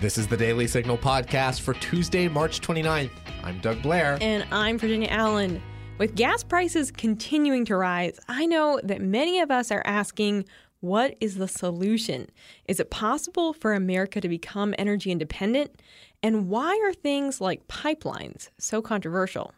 This 0.00 0.16
is 0.16 0.26
the 0.26 0.36
Daily 0.36 0.66
Signal 0.66 0.96
podcast 0.96 1.60
for 1.60 1.74
Tuesday, 1.74 2.26
March 2.26 2.62
29th. 2.62 3.10
I'm 3.44 3.58
Doug 3.60 3.82
Blair. 3.82 4.16
And 4.22 4.46
I'm 4.50 4.78
Virginia 4.78 5.08
Allen. 5.10 5.60
With 5.98 6.14
gas 6.14 6.42
prices 6.42 6.90
continuing 6.90 7.66
to 7.66 7.76
rise, 7.76 8.18
I 8.26 8.46
know 8.46 8.80
that 8.82 9.02
many 9.02 9.40
of 9.40 9.50
us 9.50 9.70
are 9.70 9.82
asking, 9.84 10.46
what 10.80 11.18
is 11.20 11.34
the 11.34 11.46
solution? 11.46 12.30
Is 12.64 12.80
it 12.80 12.88
possible 12.88 13.52
for 13.52 13.74
America 13.74 14.22
to 14.22 14.28
become 14.30 14.74
energy 14.78 15.10
independent? 15.10 15.82
And 16.22 16.48
why 16.48 16.80
are 16.82 16.94
things 16.94 17.38
like 17.42 17.68
pipelines 17.68 18.48
so 18.56 18.80
controversial? 18.80 19.52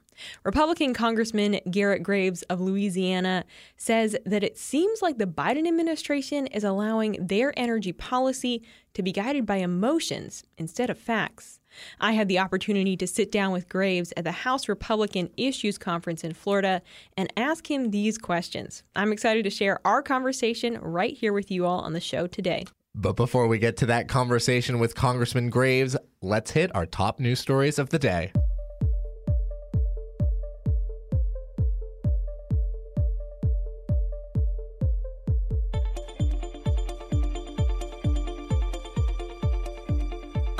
Republican 0.44 0.94
Congressman 0.94 1.60
Garret 1.70 2.02
Graves 2.02 2.42
of 2.42 2.60
Louisiana 2.60 3.44
says 3.76 4.16
that 4.24 4.44
it 4.44 4.58
seems 4.58 5.02
like 5.02 5.18
the 5.18 5.26
Biden 5.26 5.66
administration 5.66 6.46
is 6.48 6.64
allowing 6.64 7.16
their 7.20 7.52
energy 7.58 7.92
policy 7.92 8.62
to 8.94 9.02
be 9.02 9.12
guided 9.12 9.46
by 9.46 9.56
emotions 9.56 10.44
instead 10.58 10.90
of 10.90 10.98
facts. 10.98 11.60
I 12.00 12.12
had 12.12 12.28
the 12.28 12.38
opportunity 12.38 12.96
to 12.98 13.06
sit 13.06 13.32
down 13.32 13.52
with 13.52 13.68
Graves 13.68 14.12
at 14.16 14.24
the 14.24 14.32
House 14.32 14.68
Republican 14.68 15.30
Issues 15.36 15.78
Conference 15.78 16.24
in 16.24 16.34
Florida 16.34 16.82
and 17.16 17.32
ask 17.36 17.70
him 17.70 17.90
these 17.90 18.18
questions. 18.18 18.82
I'm 18.94 19.12
excited 19.12 19.44
to 19.44 19.50
share 19.50 19.80
our 19.86 20.02
conversation 20.02 20.78
right 20.80 21.16
here 21.16 21.32
with 21.32 21.50
you 21.50 21.66
all 21.66 21.80
on 21.80 21.92
the 21.92 22.00
show 22.00 22.26
today. 22.26 22.66
But 22.94 23.14
before 23.14 23.46
we 23.46 23.58
get 23.58 23.78
to 23.78 23.86
that 23.86 24.08
conversation 24.08 24.78
with 24.78 24.94
Congressman 24.94 25.48
Graves, 25.48 25.96
let's 26.20 26.50
hit 26.50 26.74
our 26.74 26.84
top 26.84 27.20
news 27.20 27.40
stories 27.40 27.78
of 27.78 27.88
the 27.88 27.98
day. 27.98 28.32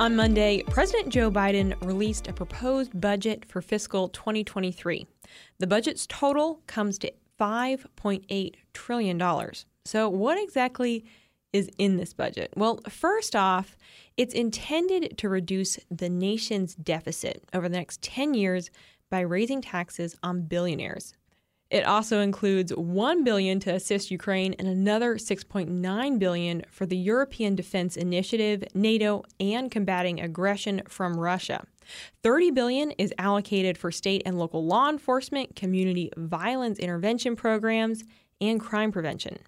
On 0.03 0.17
Monday, 0.17 0.65
President 0.65 1.11
Joe 1.11 1.31
Biden 1.31 1.81
released 1.87 2.27
a 2.27 2.33
proposed 2.33 3.01
budget 3.01 3.45
for 3.49 3.63
fiscal 3.63 4.09
2023. 4.09 5.07
The 5.61 5.67
budget's 5.69 6.09
total 6.09 6.61
comes 6.67 6.99
to 6.99 7.13
$5.8 7.39 8.55
trillion. 8.75 9.53
So, 9.85 10.09
what 10.09 10.43
exactly 10.43 11.05
is 11.53 11.71
in 11.79 11.99
this 11.99 12.15
budget? 12.15 12.53
Well, 12.57 12.81
first 12.89 13.37
off, 13.37 13.77
it's 14.17 14.35
intended 14.35 15.17
to 15.19 15.29
reduce 15.29 15.79
the 15.89 16.09
nation's 16.09 16.75
deficit 16.75 17.45
over 17.55 17.69
the 17.69 17.77
next 17.77 18.03
10 18.03 18.35
years 18.35 18.71
by 19.09 19.21
raising 19.21 19.63
taxes 19.63 20.17
on 20.25 20.43
billionaires. 20.43 21.15
It 21.73 21.87
also 21.87 22.21
includes 22.21 22.71
1 22.77 23.25
billion 23.25 23.59
to 23.61 23.73
assist 23.73 24.11
Ukraine 24.11 24.55
and 24.59 24.69
another 24.69 25.15
6.9 25.15 26.19
billion 26.19 26.65
for 26.71 26.85
the 26.85 26.99
European 26.99 27.55
Defense 27.55 27.97
Initiative, 27.97 28.63
NATO, 28.75 29.25
and 29.41 29.71
combating 29.71 30.21
aggression 30.21 30.83
from 30.87 31.19
Russia. 31.19 31.65
30 32.23 32.51
billion 32.51 32.91
is 32.93 33.15
allocated 33.17 33.79
for 33.79 33.91
state 33.91 34.21
and 34.27 34.39
local 34.39 34.67
law 34.67 34.91
enforcement, 34.91 35.57
community 35.57 36.11
violence 36.19 36.79
intervention 36.79 37.37
programs, 37.37 38.05
and 38.43 38.61
crime 38.61 38.91
prevention. 38.91 39.39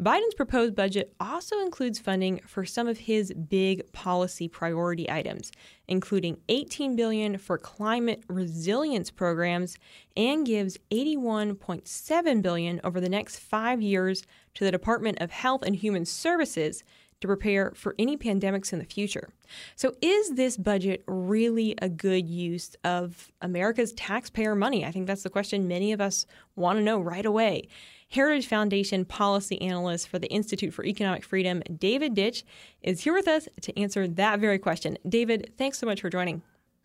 Biden's 0.00 0.34
proposed 0.34 0.76
budget 0.76 1.12
also 1.18 1.58
includes 1.60 1.98
funding 1.98 2.40
for 2.46 2.64
some 2.64 2.86
of 2.86 2.96
his 2.96 3.32
big 3.32 3.92
policy 3.92 4.46
priority 4.46 5.10
items, 5.10 5.50
including 5.88 6.38
18 6.48 6.94
billion 6.94 7.38
for 7.38 7.58
climate 7.58 8.22
resilience 8.28 9.10
programs 9.10 9.76
and 10.16 10.46
gives 10.46 10.78
81.7 10.92 12.40
billion 12.40 12.80
over 12.84 13.00
the 13.00 13.08
next 13.08 13.40
5 13.40 13.82
years 13.82 14.22
to 14.54 14.64
the 14.64 14.70
Department 14.70 15.20
of 15.20 15.32
Health 15.32 15.62
and 15.66 15.74
Human 15.74 16.04
Services 16.04 16.84
to 17.20 17.26
prepare 17.26 17.72
for 17.74 17.94
any 17.98 18.16
pandemics 18.16 18.72
in 18.72 18.78
the 18.78 18.84
future. 18.84 19.30
So, 19.74 19.94
is 20.02 20.34
this 20.34 20.56
budget 20.56 21.02
really 21.06 21.74
a 21.80 21.88
good 21.88 22.28
use 22.28 22.76
of 22.84 23.32
America's 23.40 23.92
taxpayer 23.94 24.54
money? 24.54 24.84
I 24.84 24.90
think 24.90 25.06
that's 25.06 25.22
the 25.22 25.30
question 25.30 25.66
many 25.66 25.92
of 25.92 26.00
us 26.00 26.26
want 26.56 26.78
to 26.78 26.84
know 26.84 27.00
right 27.00 27.24
away. 27.24 27.68
Heritage 28.08 28.46
Foundation 28.46 29.04
policy 29.04 29.60
analyst 29.60 30.08
for 30.08 30.18
the 30.18 30.28
Institute 30.28 30.72
for 30.72 30.84
Economic 30.84 31.24
Freedom, 31.24 31.62
David 31.76 32.14
Ditch, 32.14 32.44
is 32.82 33.02
here 33.02 33.12
with 33.12 33.28
us 33.28 33.48
to 33.62 33.78
answer 33.78 34.06
that 34.06 34.38
very 34.38 34.58
question. 34.58 34.96
David, 35.08 35.52
thanks 35.58 35.78
so 35.78 35.86
much 35.86 36.00
for 36.00 36.10
joining. 36.10 36.42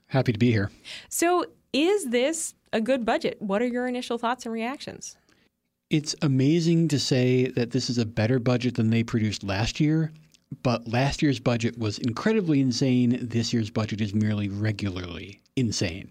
Happy 0.08 0.34
to 0.34 0.40
be 0.40 0.52
here. 0.52 0.72
So, 1.10 1.46
is 1.74 2.10
this 2.10 2.56
a 2.74 2.82
good 2.82 3.06
budget? 3.06 3.38
What 3.40 3.62
are 3.62 3.68
your 3.68 3.88
initial 3.88 4.18
thoughts 4.18 4.46
and 4.46 4.52
reactions? 4.52 5.16
It's 5.90 6.16
amazing 6.22 6.88
to 6.90 7.00
say 7.00 7.46
that 7.48 7.72
this 7.72 7.90
is 7.90 7.98
a 7.98 8.06
better 8.06 8.40
budget 8.40 8.76
than 8.76 8.90
they 8.90 9.04
produced 9.04 9.44
last 9.44 9.80
year, 9.80 10.12
but 10.64 10.88
last 10.88 11.22
year's 11.22 11.40
budget 11.40 11.78
was 11.78 12.00
incredibly 12.00 12.60
insane. 12.60 13.20
This 13.22 13.54
year's 13.54 13.70
budget 13.70 14.02
is 14.02 14.14
merely 14.14 14.50
regularly 14.50 15.42
insane. 15.56 16.10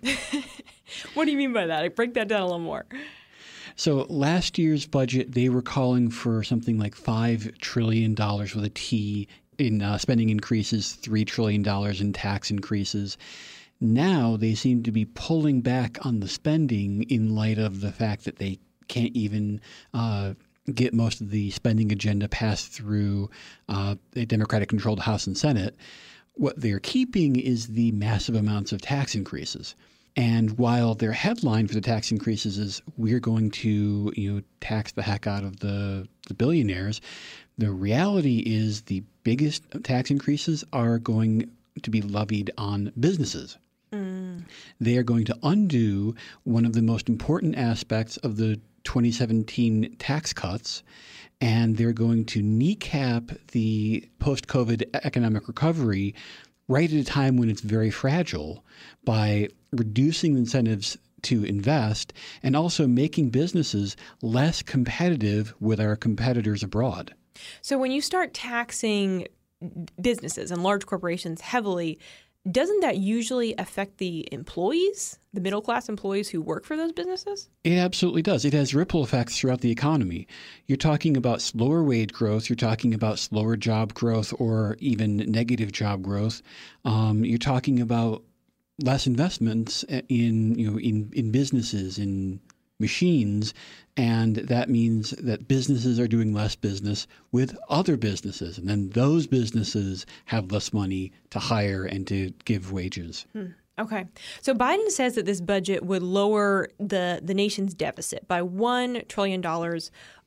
what 1.15 1.25
do 1.25 1.31
you 1.31 1.37
mean 1.37 1.53
by 1.53 1.66
that? 1.66 1.94
Break 1.97 2.15
that 2.15 2.28
down 2.28 2.43
a 2.43 2.44
little 2.44 2.59
more. 2.59 2.87
So 3.81 4.05
last 4.11 4.59
year's 4.59 4.85
budget, 4.85 5.33
they 5.33 5.49
were 5.49 5.63
calling 5.63 6.11
for 6.11 6.43
something 6.43 6.79
like 6.79 6.95
$5 6.95 7.57
trillion 7.61 8.15
with 8.15 8.63
a 8.63 8.71
T 8.75 9.27
in 9.57 9.81
uh, 9.81 9.97
spending 9.97 10.29
increases, 10.29 10.99
$3 11.01 11.27
trillion 11.27 11.67
in 11.99 12.13
tax 12.13 12.51
increases. 12.51 13.17
Now 13.81 14.37
they 14.37 14.55
seem 14.55 14.83
to 14.83 14.93
be 14.93 15.07
pulling 15.07 15.63
back 15.63 16.05
on 16.05 16.21
the 16.21 16.29
spending 16.29 17.05
in 17.05 17.35
light 17.35 17.57
of 17.57 17.81
the 17.81 17.91
fact 17.91 18.27
that 18.27 18.37
they 18.37 18.59
can't 18.89 19.17
even 19.17 19.63
uh, 19.95 20.35
get 20.75 20.93
most 20.93 21.23
of 21.23 21.31
the 21.31 21.49
spending 21.51 21.91
agenda 21.91 22.29
passed 22.29 22.71
through 22.73 23.31
uh, 23.71 23.95
a 24.15 24.27
Democratic 24.27 24.69
controlled 24.69 25.01
House 25.01 25.27
and 25.27 25.39
Senate. 25.39 25.75
What 26.35 26.61
they're 26.61 26.81
keeping 26.81 27.37
is 27.37 27.69
the 27.69 27.93
massive 27.93 28.35
amounts 28.35 28.73
of 28.73 28.83
tax 28.83 29.15
increases. 29.15 29.75
And 30.16 30.59
while 30.59 30.94
their 30.94 31.12
headline 31.12 31.66
for 31.66 31.75
the 31.75 31.81
tax 31.81 32.10
increases 32.10 32.59
is 32.59 32.82
we're 32.97 33.21
going 33.21 33.50
to 33.53 34.12
you 34.16 34.32
know 34.32 34.43
tax 34.60 34.93
the 34.93 35.03
heck 35.03 35.26
out 35.26 35.44
of 35.44 35.60
the, 35.60 36.09
the 36.28 36.34
billionaires, 36.34 37.00
the 37.59 37.71
reality 37.71 38.43
is 38.47 38.82
the 38.82 39.03
biggest 39.22 39.65
tax 39.82 40.10
increases 40.10 40.65
are 40.72 40.99
going 40.99 41.50
to 41.82 41.91
be 41.91 42.03
levied 42.03 42.50
on 42.59 42.93
businesses. 42.99 43.59
Mm. 43.93 44.44
They 44.81 44.97
are 44.97 45.03
going 45.03 45.25
to 45.26 45.38
undo 45.43 46.15
one 46.44 46.65
of 46.65 46.72
the 46.72 46.82
most 46.82 47.09
important 47.09 47.56
aspects 47.56 48.16
of 48.19 48.37
the 48.37 48.60
2017 48.84 49.97
tax 49.99 50.32
cuts, 50.32 50.82
and 51.41 51.76
they're 51.76 51.93
going 51.93 52.25
to 52.26 52.43
kneecap 52.43 53.31
the 53.53 54.09
post 54.19 54.47
COVID 54.47 54.84
economic 55.04 55.49
recovery 55.49 56.15
right 56.70 56.91
at 56.91 56.98
a 56.98 57.04
time 57.04 57.36
when 57.36 57.50
it's 57.50 57.62
very 57.62 57.91
fragile 57.91 58.64
by 59.04 59.48
reducing 59.72 60.36
incentives 60.36 60.97
to 61.22 61.44
invest 61.44 62.12
and 62.44 62.54
also 62.54 62.86
making 62.86 63.28
businesses 63.28 63.97
less 64.22 64.62
competitive 64.62 65.53
with 65.58 65.81
our 65.81 65.97
competitors 65.97 66.62
abroad. 66.62 67.12
So 67.60 67.76
when 67.76 67.91
you 67.91 68.00
start 68.00 68.32
taxing 68.32 69.26
businesses 70.00 70.53
and 70.53 70.62
large 70.62 70.86
corporations 70.86 71.41
heavily, 71.41 71.98
doesn't 72.51 72.81
that 72.81 72.97
usually 72.97 73.55
affect 73.59 73.99
the 73.99 74.27
employees, 74.33 75.19
the 75.34 75.41
middle 75.41 75.61
class 75.61 75.89
employees 75.89 76.28
who 76.28 76.41
work 76.41 76.65
for 76.65 76.77
those 76.77 76.93
businesses? 76.93 77.51
It 77.65 77.77
absolutely 77.77 78.23
does. 78.23 78.45
It 78.45 78.55
has 78.55 78.75
ripple 78.75 79.05
effects 79.05 79.39
throughout 79.39 79.61
the 79.61 79.71
economy. 79.71 80.27
You're 80.67 80.79
talking 80.79 81.17
about 81.17 81.43
slower 81.43 81.84
wage 81.84 82.12
growth, 82.12 82.49
you're 82.49 82.56
talking 82.56 82.95
about 82.95 83.19
slower 83.19 83.56
job 83.56 83.93
growth 83.93 84.33
or 84.39 84.77
even 84.81 85.19
negative 85.19 85.73
job 85.73 86.03
growth. 86.03 86.41
Um, 86.84 87.25
you're 87.25 87.39
talking 87.39 87.81
about 87.81 88.23
less 88.83 89.06
investments 89.06 89.84
in 90.09 90.55
you 90.59 90.71
know 90.71 90.79
in, 90.79 91.11
in 91.15 91.31
businesses, 91.31 91.99
in 91.99 92.41
machines, 92.81 93.55
and 93.97 94.37
that 94.37 94.69
means 94.69 95.11
that 95.11 95.49
businesses 95.49 96.01
are 96.01 96.09
doing 96.09 96.33
less 96.33 96.56
business 96.56 97.06
with 97.32 97.56
other 97.69 97.97
businesses, 97.97 98.59
and 98.59 98.69
then 98.69 98.91
those 98.91 99.27
businesses 99.27 100.06
have 100.27 100.50
less 100.50 100.73
money 100.73 101.12
to 101.31 101.38
hire 101.38 101.85
and 101.85 102.06
to 102.06 102.32
give 102.44 102.73
wages. 102.73 103.27
Hmm. 103.32 103.47
Okay. 103.79 104.06
So 104.43 104.55
Biden 104.55 104.91
says 104.91 105.15
that 105.15 105.25
this 105.25 105.41
budget 105.41 105.82
would 105.82 106.03
lower 106.03 106.69
the, 106.79 107.21
the 107.23 107.32
nation's 107.32 107.73
deficit 107.73 108.29
by 108.29 108.43
$1 108.43 109.09
trillion 109.09 109.43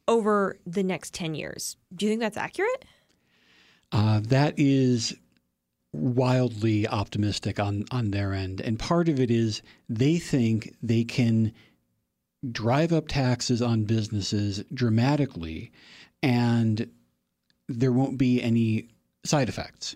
over 0.08 0.58
the 0.66 0.84
next 0.84 1.14
10 1.14 1.36
years. 1.36 1.78
Do 1.96 2.06
you 2.06 2.12
think 2.12 2.22
that's 2.22 2.38
accurate? 2.38 2.86
Uh, 3.92 4.22
that 4.24 4.56
is 4.58 5.16
wildly 5.94 6.88
optimistic 6.88 7.60
on, 7.60 7.86
on 7.92 8.10
their 8.10 8.34
end. 8.34 8.60
And 8.60 8.80
part 8.80 9.08
of 9.08 9.20
it 9.20 9.30
is 9.30 9.62
they 9.88 10.18
think 10.18 10.76
they 10.82 11.04
can 11.04 11.54
drive 12.52 12.94
up 12.94 13.08
taxes 13.08 13.62
on 13.62 13.84
businesses 13.86 14.64
dramatically 14.74 15.72
and 16.22 16.90
there 17.70 17.92
won't 17.92 18.18
be 18.18 18.42
any 18.42 18.90
side 19.26 19.50
effects. 19.50 19.96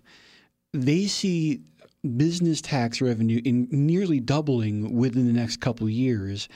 They 0.74 1.08
see 1.08 1.62
business 2.18 2.62
tax 2.62 3.02
revenue 3.02 3.42
in 3.44 3.68
nearly 3.72 4.20
doubling 4.20 4.96
within 4.96 5.28
the 5.28 5.34
next 5.34 5.58
couple 5.62 5.90
years 5.90 6.48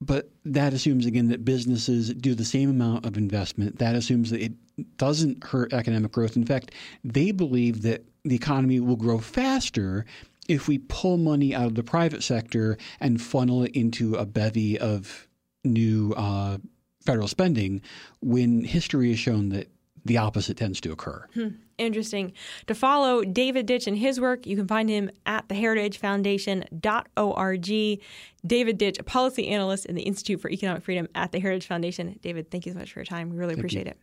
But 0.00 0.30
that 0.44 0.74
assumes, 0.74 1.06
again, 1.06 1.28
that 1.28 1.44
businesses 1.44 2.12
do 2.14 2.34
the 2.34 2.44
same 2.44 2.68
amount 2.70 3.06
of 3.06 3.16
investment. 3.16 3.78
That 3.78 3.94
assumes 3.94 4.30
that 4.30 4.42
it 4.42 4.52
doesn't 4.96 5.44
hurt 5.44 5.72
economic 5.72 6.10
growth. 6.10 6.36
In 6.36 6.44
fact, 6.44 6.72
they 7.04 7.30
believe 7.30 7.82
that 7.82 8.04
the 8.24 8.34
economy 8.34 8.80
will 8.80 8.96
grow 8.96 9.18
faster 9.18 10.04
if 10.48 10.68
we 10.68 10.78
pull 10.78 11.16
money 11.16 11.54
out 11.54 11.66
of 11.66 11.74
the 11.74 11.82
private 11.82 12.22
sector 12.22 12.76
and 13.00 13.20
funnel 13.20 13.64
it 13.64 13.76
into 13.76 14.14
a 14.16 14.26
bevy 14.26 14.78
of 14.78 15.28
new 15.64 16.12
uh, 16.16 16.58
federal 17.04 17.28
spending, 17.28 17.82
when 18.20 18.64
history 18.64 19.10
has 19.10 19.18
shown 19.18 19.50
that 19.50 19.68
the 20.04 20.18
opposite 20.18 20.56
tends 20.56 20.80
to 20.80 20.90
occur. 20.92 21.26
Hmm. 21.34 21.48
Interesting. 21.78 22.32
To 22.66 22.74
follow 22.74 23.22
David 23.24 23.64
Ditch 23.66 23.86
and 23.86 23.96
his 23.96 24.20
work, 24.20 24.46
you 24.46 24.56
can 24.56 24.66
find 24.68 24.88
him 24.88 25.10
at 25.26 25.48
theheritagefoundation.org. 25.48 28.00
David 28.46 28.78
Ditch, 28.78 28.98
a 28.98 29.02
policy 29.02 29.48
analyst 29.48 29.84
in 29.86 29.96
the 29.96 30.02
Institute 30.02 30.40
for 30.40 30.50
Economic 30.50 30.82
Freedom 30.82 31.08
at 31.14 31.32
the 31.32 31.40
Heritage 31.40 31.66
Foundation. 31.66 32.18
David, 32.22 32.50
thank 32.50 32.66
you 32.66 32.72
so 32.72 32.78
much 32.78 32.92
for 32.92 32.98
your 33.00 33.06
time. 33.06 33.30
We 33.30 33.38
really 33.38 33.54
Thank 33.54 33.60
appreciate 33.60 33.86
you. 33.86 33.92
it. 33.92 33.98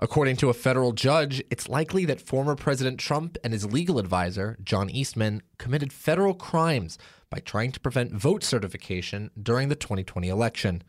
According 0.00 0.36
to 0.38 0.48
a 0.48 0.54
federal 0.54 0.92
judge, 0.92 1.40
it's 1.50 1.68
likely 1.68 2.04
that 2.06 2.20
former 2.20 2.56
President 2.56 2.98
Trump 2.98 3.38
and 3.44 3.52
his 3.52 3.64
legal 3.64 4.00
advisor, 4.00 4.58
John 4.64 4.90
Eastman, 4.90 5.40
committed 5.56 5.92
federal 5.92 6.34
crimes 6.34 6.98
by 7.30 7.38
trying 7.38 7.70
to 7.70 7.80
prevent 7.80 8.12
vote 8.12 8.42
certification 8.42 9.30
during 9.40 9.68
the 9.68 9.76
2020 9.76 10.28
election. 10.28 10.82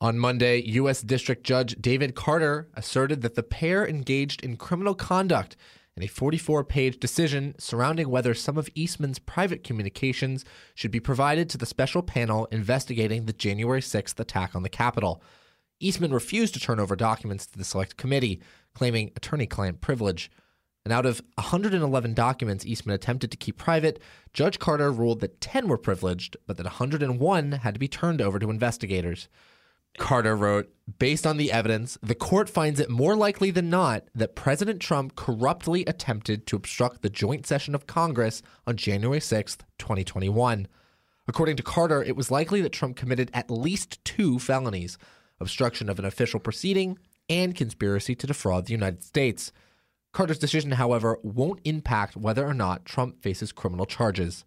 On 0.00 0.16
Monday, 0.16 0.62
U.S. 0.62 1.02
District 1.02 1.42
Judge 1.42 1.74
David 1.80 2.14
Carter 2.14 2.68
asserted 2.74 3.22
that 3.22 3.34
the 3.34 3.42
pair 3.42 3.86
engaged 3.86 4.44
in 4.44 4.56
criminal 4.56 4.94
conduct 4.94 5.56
in 5.96 6.04
a 6.04 6.08
44 6.08 6.62
page 6.62 7.00
decision 7.00 7.56
surrounding 7.58 8.10
whether 8.10 8.32
some 8.32 8.58
of 8.58 8.68
Eastman's 8.76 9.18
private 9.18 9.64
communications 9.64 10.44
should 10.74 10.92
be 10.92 11.00
provided 11.00 11.50
to 11.50 11.58
the 11.58 11.66
special 11.66 12.02
panel 12.02 12.46
investigating 12.52 13.24
the 13.24 13.32
January 13.32 13.80
6th 13.80 14.20
attack 14.20 14.54
on 14.54 14.62
the 14.62 14.68
Capitol. 14.68 15.20
Eastman 15.80 16.12
refused 16.12 16.54
to 16.54 16.60
turn 16.60 16.80
over 16.80 16.96
documents 16.96 17.46
to 17.46 17.58
the 17.58 17.64
select 17.64 17.96
committee, 17.96 18.40
claiming 18.74 19.12
attorney 19.16 19.46
client 19.46 19.80
privilege. 19.80 20.30
And 20.84 20.92
out 20.92 21.04
of 21.04 21.20
111 21.34 22.14
documents 22.14 22.64
Eastman 22.64 22.94
attempted 22.94 23.30
to 23.32 23.36
keep 23.36 23.58
private, 23.58 24.00
Judge 24.32 24.58
Carter 24.58 24.92
ruled 24.92 25.20
that 25.20 25.40
10 25.40 25.68
were 25.68 25.78
privileged, 25.78 26.36
but 26.46 26.56
that 26.56 26.64
101 26.64 27.52
had 27.52 27.74
to 27.74 27.80
be 27.80 27.88
turned 27.88 28.22
over 28.22 28.38
to 28.38 28.50
investigators. 28.50 29.28
Carter 29.98 30.36
wrote, 30.36 30.72
based 30.98 31.26
on 31.26 31.38
the 31.38 31.50
evidence, 31.50 31.98
the 32.02 32.14
court 32.14 32.48
finds 32.48 32.78
it 32.78 32.90
more 32.90 33.16
likely 33.16 33.50
than 33.50 33.70
not 33.70 34.04
that 34.14 34.36
President 34.36 34.80
Trump 34.80 35.16
corruptly 35.16 35.84
attempted 35.86 36.46
to 36.46 36.56
obstruct 36.56 37.02
the 37.02 37.10
joint 37.10 37.46
session 37.46 37.74
of 37.74 37.86
Congress 37.86 38.42
on 38.66 38.76
January 38.76 39.20
6th, 39.20 39.58
2021. 39.78 40.68
According 41.28 41.56
to 41.56 41.62
Carter, 41.62 42.02
it 42.02 42.14
was 42.14 42.30
likely 42.30 42.60
that 42.60 42.72
Trump 42.72 42.96
committed 42.96 43.30
at 43.34 43.50
least 43.50 44.04
two 44.04 44.38
felonies 44.38 44.98
obstruction 45.40 45.88
of 45.88 45.98
an 45.98 46.04
official 46.04 46.40
proceeding 46.40 46.98
and 47.28 47.54
conspiracy 47.54 48.14
to 48.14 48.26
defraud 48.26 48.66
the 48.66 48.72
United 48.72 49.02
States. 49.02 49.52
Carter's 50.12 50.38
decision, 50.38 50.72
however, 50.72 51.18
won't 51.22 51.60
impact 51.64 52.16
whether 52.16 52.46
or 52.46 52.54
not 52.54 52.84
Trump 52.84 53.20
faces 53.22 53.52
criminal 53.52 53.86
charges. 53.86 54.44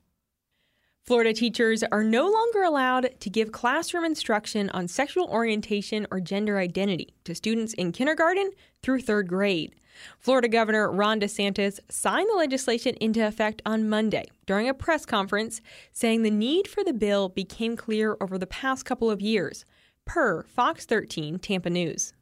Florida 1.05 1.33
teachers 1.33 1.83
are 1.91 2.03
no 2.03 2.29
longer 2.29 2.61
allowed 2.61 3.19
to 3.19 3.29
give 3.29 3.51
classroom 3.51 4.05
instruction 4.05 4.69
on 4.71 4.87
sexual 4.87 5.25
orientation 5.25 6.05
or 6.11 6.19
gender 6.19 6.59
identity 6.59 7.13
to 7.23 7.33
students 7.33 7.73
in 7.73 7.91
kindergarten 7.91 8.51
through 8.83 9.01
third 9.01 9.27
grade. 9.27 9.75
Florida 10.19 10.47
Governor 10.47 10.91
Ron 10.91 11.19
DeSantis 11.19 11.79
signed 11.89 12.29
the 12.29 12.37
legislation 12.37 12.95
into 13.01 13.25
effect 13.25 13.61
on 13.65 13.89
Monday 13.89 14.25
during 14.45 14.69
a 14.69 14.73
press 14.73 15.05
conference, 15.05 15.61
saying 15.91 16.21
the 16.21 16.31
need 16.31 16.67
for 16.67 16.83
the 16.83 16.93
bill 16.93 17.29
became 17.29 17.75
clear 17.75 18.15
over 18.21 18.37
the 18.37 18.47
past 18.47 18.85
couple 18.85 19.09
of 19.09 19.21
years, 19.21 19.65
per 20.09 20.41
Fox 20.41 20.85
13 20.85 21.37
Tampa 21.37 21.69
News. 21.69 22.13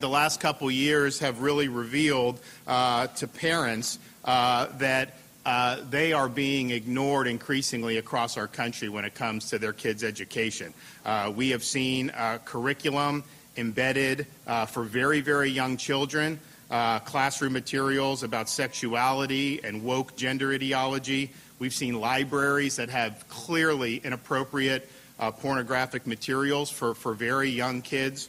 The 0.00 0.08
last 0.08 0.38
couple 0.38 0.70
years 0.70 1.18
have 1.20 1.40
really 1.40 1.68
revealed 1.68 2.38
uh, 2.66 3.06
to 3.06 3.26
parents 3.26 3.98
uh, 4.26 4.66
that 4.76 5.14
uh, 5.46 5.78
they 5.88 6.12
are 6.12 6.28
being 6.28 6.70
ignored 6.70 7.26
increasingly 7.26 7.96
across 7.96 8.36
our 8.36 8.46
country 8.46 8.90
when 8.90 9.06
it 9.06 9.14
comes 9.14 9.48
to 9.48 9.58
their 9.58 9.72
kids' 9.72 10.04
education. 10.04 10.74
Uh, 11.06 11.32
we 11.34 11.48
have 11.48 11.64
seen 11.64 12.10
uh, 12.10 12.38
curriculum 12.44 13.24
embedded 13.56 14.26
uh, 14.46 14.66
for 14.66 14.82
very, 14.82 15.22
very 15.22 15.48
young 15.48 15.78
children, 15.78 16.38
classroom 16.68 17.54
materials 17.54 18.24
about 18.24 18.50
sexuality 18.50 19.64
and 19.64 19.82
woke 19.82 20.14
gender 20.16 20.52
ideology. 20.52 21.32
We've 21.58 21.72
seen 21.72 21.98
libraries 21.98 22.76
that 22.76 22.90
have 22.90 23.26
clearly 23.28 24.02
inappropriate 24.04 24.90
uh, 25.18 25.30
pornographic 25.30 26.06
materials 26.06 26.70
for, 26.70 26.94
for 26.94 27.14
very 27.14 27.50
young 27.50 27.82
kids. 27.82 28.28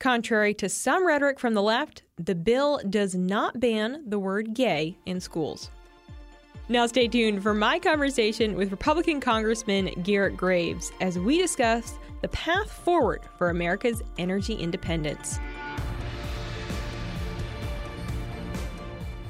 Contrary 0.00 0.54
to 0.54 0.68
some 0.68 1.04
rhetoric 1.06 1.40
from 1.40 1.54
the 1.54 1.62
left, 1.62 2.02
the 2.16 2.34
bill 2.34 2.80
does 2.88 3.14
not 3.16 3.58
ban 3.58 4.04
the 4.06 4.18
word 4.18 4.54
gay 4.54 4.96
in 5.06 5.20
schools. 5.20 5.70
Now, 6.68 6.86
stay 6.86 7.08
tuned 7.08 7.42
for 7.42 7.54
my 7.54 7.78
conversation 7.78 8.54
with 8.54 8.70
Republican 8.70 9.20
Congressman 9.20 9.86
Garret 10.02 10.36
Graves 10.36 10.92
as 11.00 11.18
we 11.18 11.38
discuss 11.38 11.98
the 12.20 12.28
path 12.28 12.70
forward 12.70 13.22
for 13.38 13.50
America's 13.50 14.02
energy 14.18 14.54
independence. 14.54 15.40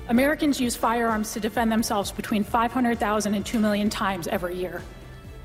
Americans 0.08 0.60
use 0.60 0.74
firearms 0.74 1.32
to 1.34 1.40
defend 1.40 1.70
themselves 1.70 2.10
between 2.10 2.42
500,000 2.42 3.34
and 3.34 3.46
2 3.46 3.58
million 3.58 3.88
times 3.88 4.26
every 4.26 4.56
year. 4.56 4.82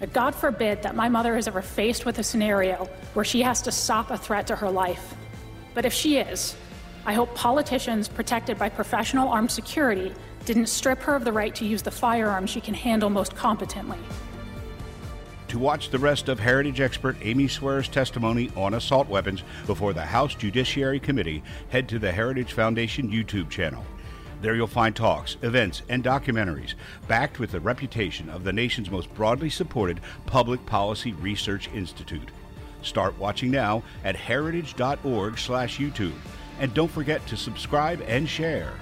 But 0.03 0.11
God 0.11 0.35
forbid 0.35 0.81
that 0.83 0.97
my 0.97 1.07
mother 1.07 1.37
is 1.37 1.47
ever 1.47 1.61
faced 1.61 2.05
with 2.05 2.19
a 2.19 2.23
scenario 2.23 2.89
where 3.13 3.23
she 3.23 3.41
has 3.41 3.61
to 3.61 3.71
stop 3.71 4.11
a 4.11 4.17
threat 4.17 4.47
to 4.47 4.55
her 4.57 4.69
life. 4.69 5.15
But 5.73 5.85
if 5.85 5.93
she 5.93 6.17
is, 6.17 6.57
I 7.05 7.13
hope 7.13 7.33
politicians 7.35 8.09
protected 8.09 8.59
by 8.59 8.67
professional 8.67 9.29
armed 9.29 9.49
security 9.49 10.13
didn't 10.43 10.65
strip 10.65 11.01
her 11.03 11.15
of 11.15 11.23
the 11.23 11.31
right 11.31 11.55
to 11.55 11.63
use 11.63 11.81
the 11.83 11.89
firearm 11.89 12.47
she 12.47 12.59
can 12.59 12.73
handle 12.73 13.09
most 13.09 13.33
competently. 13.37 13.97
To 15.47 15.57
watch 15.57 15.89
the 15.89 15.99
rest 15.99 16.27
of 16.27 16.37
Heritage 16.37 16.81
expert 16.81 17.15
Amy 17.21 17.47
Swearer's 17.47 17.87
testimony 17.87 18.51
on 18.57 18.73
assault 18.73 19.07
weapons 19.07 19.45
before 19.67 19.93
the 19.93 20.01
House 20.01 20.35
Judiciary 20.35 20.99
Committee, 20.99 21.41
head 21.69 21.87
to 21.87 21.97
the 21.97 22.11
Heritage 22.11 22.51
Foundation 22.51 23.09
YouTube 23.09 23.49
channel. 23.49 23.85
There 24.43 24.53
you'll 24.55 24.67
find 24.67 24.93
talks, 24.93 25.37
events, 25.41 25.81
and 25.87 26.03
documentaries 26.03 26.73
backed 27.07 27.39
with 27.39 27.51
the 27.51 27.61
reputation 27.61 28.29
of 28.29 28.43
the 28.43 28.51
nation's 28.51 28.91
most 28.91 29.13
broadly 29.15 29.49
supported 29.49 30.01
public 30.25 30.65
policy 30.65 31.13
research 31.13 31.69
institute. 31.73 32.29
Start 32.81 33.17
watching 33.17 33.51
now 33.51 33.83
at 34.03 34.17
heritage.org/youtube 34.17 36.13
and 36.59 36.73
don't 36.73 36.91
forget 36.91 37.25
to 37.27 37.37
subscribe 37.37 38.03
and 38.05 38.27
share. 38.27 38.73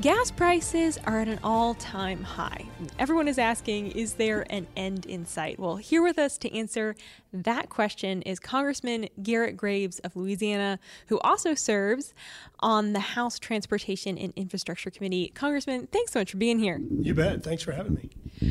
Gas 0.00 0.30
prices 0.30 0.96
are 1.06 1.18
at 1.18 1.26
an 1.26 1.40
all 1.42 1.74
time 1.74 2.22
high. 2.22 2.64
Everyone 3.00 3.26
is 3.26 3.36
asking, 3.36 3.90
is 3.90 4.14
there 4.14 4.46
an 4.48 4.68
end 4.76 5.06
in 5.06 5.26
sight? 5.26 5.58
Well, 5.58 5.74
here 5.74 6.04
with 6.04 6.20
us 6.20 6.38
to 6.38 6.56
answer 6.56 6.94
that 7.32 7.68
question 7.68 8.22
is 8.22 8.38
Congressman 8.38 9.08
Garret 9.24 9.56
Graves 9.56 9.98
of 10.00 10.14
Louisiana, 10.14 10.78
who 11.08 11.18
also 11.18 11.54
serves 11.54 12.14
on 12.60 12.92
the 12.92 13.00
House 13.00 13.40
Transportation 13.40 14.16
and 14.16 14.32
Infrastructure 14.36 14.88
Committee. 14.88 15.32
Congressman, 15.34 15.88
thanks 15.88 16.12
so 16.12 16.20
much 16.20 16.30
for 16.30 16.36
being 16.36 16.60
here. 16.60 16.80
You 17.00 17.14
bet. 17.14 17.42
Thanks 17.42 17.64
for 17.64 17.72
having 17.72 17.94
me. 17.94 18.10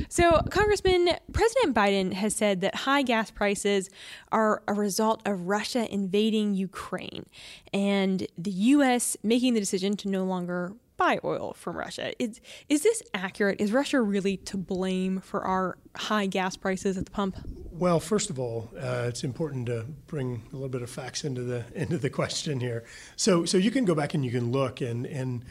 So, 0.09 0.41
Congressman, 0.49 1.11
President 1.31 1.73
Biden 1.73 2.11
has 2.11 2.35
said 2.35 2.59
that 2.59 2.75
high 2.75 3.03
gas 3.03 3.31
prices 3.31 3.89
are 4.33 4.63
a 4.67 4.73
result 4.73 5.21
of 5.25 5.47
Russia 5.47 5.89
invading 5.89 6.55
Ukraine 6.55 7.25
and 7.73 8.27
the 8.37 8.51
U.S. 8.51 9.15
making 9.23 9.53
the 9.53 9.61
decision 9.61 9.95
to 9.95 10.09
no 10.09 10.25
longer 10.25 10.73
buy 10.97 11.19
oil 11.23 11.53
from 11.53 11.77
Russia. 11.77 12.11
Is, 12.21 12.41
is 12.67 12.83
this 12.83 13.01
accurate? 13.13 13.61
Is 13.61 13.71
Russia 13.71 14.01
really 14.01 14.37
to 14.37 14.57
blame 14.57 15.21
for 15.21 15.43
our 15.43 15.77
high 15.95 16.25
gas 16.25 16.57
prices 16.57 16.97
at 16.97 17.05
the 17.05 17.11
pump? 17.11 17.37
Well, 17.71 17.99
first 17.99 18.29
of 18.29 18.39
all, 18.39 18.71
uh, 18.75 19.05
it's 19.07 19.23
important 19.23 19.67
to 19.67 19.85
bring 20.07 20.43
a 20.51 20.55
little 20.55 20.69
bit 20.69 20.81
of 20.81 20.89
facts 20.89 21.23
into 21.23 21.43
the 21.43 21.63
into 21.75 21.97
the 21.97 22.09
question 22.09 22.59
here. 22.59 22.83
So, 23.15 23.45
so 23.45 23.57
you 23.57 23.69
can 23.69 23.85
go 23.85 23.93
back 23.93 24.15
and 24.15 24.25
you 24.25 24.31
can 24.31 24.51
look, 24.51 24.81
and 24.81 25.05
and 25.05 25.45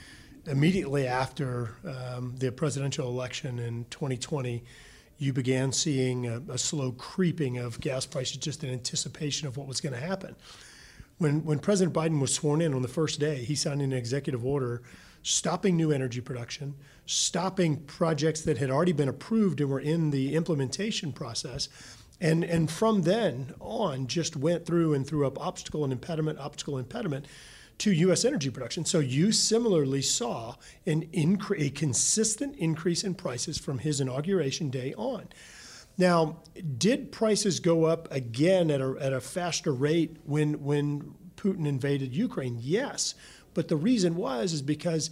immediately 0.46 1.06
after 1.06 1.76
um, 1.84 2.34
the 2.36 2.50
presidential 2.50 3.08
election 3.08 3.58
in 3.58 3.84
2020, 3.90 4.64
you 5.18 5.32
began 5.32 5.72
seeing 5.72 6.26
a, 6.26 6.42
a 6.48 6.58
slow 6.58 6.92
creeping 6.92 7.58
of 7.58 7.80
gas 7.80 8.06
prices, 8.06 8.38
just 8.38 8.64
in 8.64 8.70
anticipation 8.70 9.46
of 9.46 9.56
what 9.56 9.66
was 9.66 9.80
going 9.80 9.94
to 9.94 10.00
happen. 10.00 10.34
When 11.18 11.44
when 11.44 11.58
President 11.58 11.96
Biden 11.96 12.20
was 12.20 12.35
sworn 12.35 12.61
in 12.61 12.75
on 12.75 12.82
the 12.82 12.88
first 12.88 13.20
day, 13.20 13.44
he 13.44 13.54
signed 13.54 13.82
an 13.82 13.92
executive 13.92 14.44
order 14.44 14.82
stopping 15.26 15.76
new 15.76 15.90
energy 15.90 16.20
production, 16.20 16.73
stopping 17.04 17.78
projects 17.87 18.42
that 18.42 18.58
had 18.58 18.70
already 18.70 18.92
been 18.92 19.08
approved 19.08 19.61
and 19.61 19.68
were 19.68 19.80
in 19.80 20.12
the 20.12 20.37
implementation 20.37 21.12
process. 21.12 21.68
And, 22.20 22.44
and 22.44 22.70
from 22.70 23.02
then 23.02 23.52
on, 23.61 24.06
just 24.06 24.37
went 24.37 24.64
through 24.64 24.94
and 24.94 25.04
threw 25.04 25.26
up 25.26 25.38
obstacle 25.40 25.82
and 25.82 25.92
impediment, 25.92 26.38
obstacle, 26.38 26.78
impediment 26.78 27.26
to 27.78 27.92
U.S. 27.92 28.25
energy 28.25 28.50
production. 28.50 28.85
So 28.85 29.00
you 29.00 29.32
similarly 29.32 30.00
saw 30.00 30.54
an 30.87 31.06
incre- 31.06 31.61
a 31.61 31.70
consistent 31.70 32.56
increase 32.56 33.02
in 33.02 33.14
prices 33.14 33.58
from 33.58 33.78
his 33.78 34.00
inauguration 34.00 34.70
day 34.70 34.94
on. 34.96 35.28
Now, 35.98 36.42
did 36.76 37.10
prices 37.10 37.60
go 37.60 37.84
up 37.84 38.12
again 38.12 38.70
at 38.70 38.80
a, 38.80 38.96
at 39.00 39.12
a 39.12 39.20
faster 39.20 39.72
rate 39.72 40.16
when 40.24 40.62
when 40.62 41.14
Putin 41.36 41.66
invaded 41.66 42.14
Ukraine? 42.14 42.58
Yes, 42.60 43.14
but 43.54 43.68
the 43.68 43.76
reason 43.76 44.16
was 44.16 44.52
is 44.52 44.62
because 44.62 45.10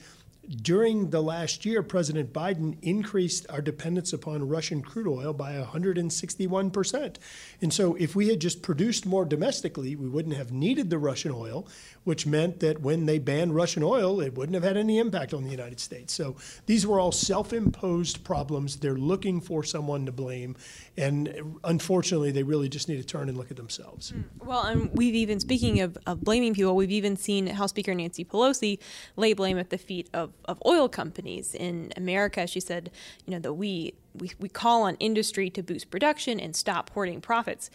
during 0.48 1.10
the 1.10 1.22
last 1.22 1.64
year, 1.64 1.82
President 1.82 2.32
Biden 2.32 2.76
increased 2.82 3.46
our 3.48 3.60
dependence 3.60 4.12
upon 4.12 4.48
Russian 4.48 4.82
crude 4.82 5.08
oil 5.08 5.32
by 5.32 5.52
161%. 5.54 7.16
And 7.62 7.72
so, 7.72 7.94
if 7.94 8.14
we 8.14 8.28
had 8.28 8.40
just 8.40 8.62
produced 8.62 9.06
more 9.06 9.24
domestically, 9.24 9.96
we 9.96 10.08
wouldn't 10.08 10.36
have 10.36 10.52
needed 10.52 10.90
the 10.90 10.98
Russian 10.98 11.32
oil, 11.32 11.66
which 12.04 12.26
meant 12.26 12.60
that 12.60 12.80
when 12.80 13.06
they 13.06 13.18
banned 13.18 13.54
Russian 13.54 13.82
oil, 13.82 14.20
it 14.20 14.34
wouldn't 14.34 14.54
have 14.54 14.64
had 14.64 14.76
any 14.76 14.98
impact 14.98 15.32
on 15.32 15.44
the 15.44 15.50
United 15.50 15.80
States. 15.80 16.12
So, 16.12 16.36
these 16.66 16.86
were 16.86 17.00
all 17.00 17.12
self 17.12 17.52
imposed 17.52 18.24
problems. 18.24 18.76
They're 18.76 18.94
looking 18.94 19.40
for 19.40 19.64
someone 19.64 20.06
to 20.06 20.12
blame. 20.12 20.56
And 20.96 21.58
unfortunately, 21.64 22.30
they 22.30 22.42
really 22.42 22.68
just 22.68 22.88
need 22.88 22.98
to 22.98 23.04
turn 23.04 23.28
and 23.28 23.38
look 23.38 23.50
at 23.50 23.56
themselves. 23.56 24.10
Hmm. 24.10 24.22
Well, 24.44 24.62
and 24.62 24.90
we've 24.92 25.14
even, 25.14 25.40
speaking 25.40 25.80
of, 25.80 25.96
of 26.06 26.20
blaming 26.20 26.54
people, 26.54 26.76
we've 26.76 26.90
even 26.90 27.16
seen 27.16 27.46
House 27.46 27.70
Speaker 27.70 27.94
Nancy 27.94 28.24
Pelosi 28.24 28.78
lay 29.16 29.32
blame 29.32 29.58
at 29.58 29.70
the 29.70 29.78
feet 29.78 30.08
of 30.12 30.33
of 30.46 30.60
oil 30.66 30.88
companies 30.88 31.54
in 31.54 31.92
America. 31.96 32.46
She 32.46 32.60
said, 32.60 32.90
you 33.26 33.32
know, 33.32 33.38
that 33.40 33.54
we, 33.54 33.94
we, 34.14 34.32
we 34.38 34.48
call 34.48 34.82
on 34.82 34.96
industry 34.96 35.50
to 35.50 35.62
boost 35.62 35.90
production 35.90 36.38
and 36.40 36.54
stop 36.54 36.90
hoarding 36.90 37.20
profits. 37.20 37.70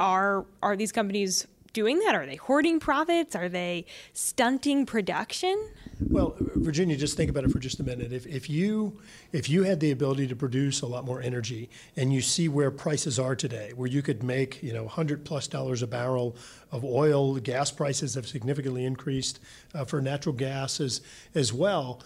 Are, 0.00 0.46
are 0.62 0.76
these 0.76 0.92
companies 0.92 1.46
doing 1.72 1.98
that? 2.00 2.14
Are 2.14 2.26
they 2.26 2.36
hoarding 2.36 2.80
profits? 2.80 3.34
Are 3.34 3.48
they 3.48 3.86
stunting 4.12 4.86
production? 4.86 5.68
Well, 6.08 6.34
Virginia, 6.38 6.96
just 6.96 7.16
think 7.16 7.30
about 7.30 7.44
it 7.44 7.50
for 7.50 7.58
just 7.58 7.80
a 7.80 7.84
minute. 7.84 8.12
If, 8.12 8.26
if 8.26 8.50
you 8.50 8.98
if 9.32 9.48
you 9.48 9.62
had 9.62 9.80
the 9.80 9.90
ability 9.90 10.26
to 10.28 10.36
produce 10.36 10.82
a 10.82 10.86
lot 10.86 11.04
more 11.04 11.20
energy, 11.20 11.70
and 11.96 12.12
you 12.12 12.20
see 12.20 12.48
where 12.48 12.70
prices 12.70 13.18
are 13.18 13.36
today, 13.36 13.72
where 13.74 13.88
you 13.88 14.02
could 14.02 14.22
make 14.22 14.62
you 14.62 14.72
know 14.72 14.88
hundred 14.88 15.24
plus 15.24 15.46
dollars 15.46 15.82
a 15.82 15.86
barrel 15.86 16.36
of 16.70 16.84
oil, 16.84 17.36
gas 17.36 17.70
prices 17.70 18.14
have 18.14 18.26
significantly 18.26 18.84
increased 18.84 19.40
uh, 19.74 19.84
for 19.84 20.00
natural 20.00 20.34
gas 20.34 20.80
as 20.80 21.00
as 21.34 21.52
well. 21.52 22.02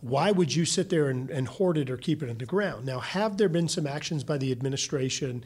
Why 0.00 0.32
would 0.32 0.54
you 0.54 0.66
sit 0.66 0.90
there 0.90 1.08
and, 1.08 1.30
and 1.30 1.48
hoard 1.48 1.78
it 1.78 1.88
or 1.88 1.96
keep 1.96 2.22
it 2.22 2.28
in 2.28 2.36
the 2.36 2.44
ground? 2.44 2.84
Now, 2.84 3.00
have 3.00 3.38
there 3.38 3.48
been 3.48 3.68
some 3.68 3.86
actions 3.86 4.22
by 4.22 4.36
the 4.36 4.52
administration? 4.52 5.44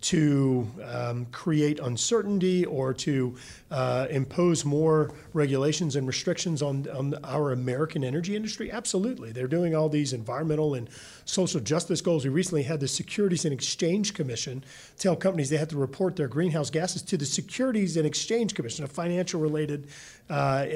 To 0.00 0.66
um, 0.84 1.26
create 1.26 1.80
uncertainty 1.80 2.64
or 2.64 2.94
to 2.94 3.36
uh, 3.70 4.06
impose 4.10 4.64
more 4.64 5.12
regulations 5.32 5.96
and 5.96 6.06
restrictions 6.06 6.62
on, 6.62 6.88
on 6.90 7.14
our 7.24 7.52
American 7.52 8.04
energy 8.04 8.36
industry? 8.36 8.70
Absolutely. 8.70 9.32
They're 9.32 9.48
doing 9.48 9.74
all 9.74 9.88
these 9.88 10.12
environmental 10.12 10.74
and 10.74 10.88
social 11.24 11.60
justice 11.60 12.00
goals. 12.00 12.24
We 12.24 12.30
recently 12.30 12.62
had 12.62 12.80
the 12.80 12.88
Securities 12.88 13.44
and 13.44 13.52
Exchange 13.52 14.14
Commission 14.14 14.64
tell 14.98 15.16
companies 15.16 15.50
they 15.50 15.56
have 15.56 15.68
to 15.68 15.76
report 15.78 16.16
their 16.16 16.28
greenhouse 16.28 16.70
gases 16.70 17.02
to 17.02 17.16
the 17.16 17.26
Securities 17.26 17.96
and 17.96 18.06
Exchange 18.06 18.54
Commission, 18.54 18.84
a 18.84 18.88
financial 18.88 19.40
related 19.40 19.88
uh, 20.28 20.66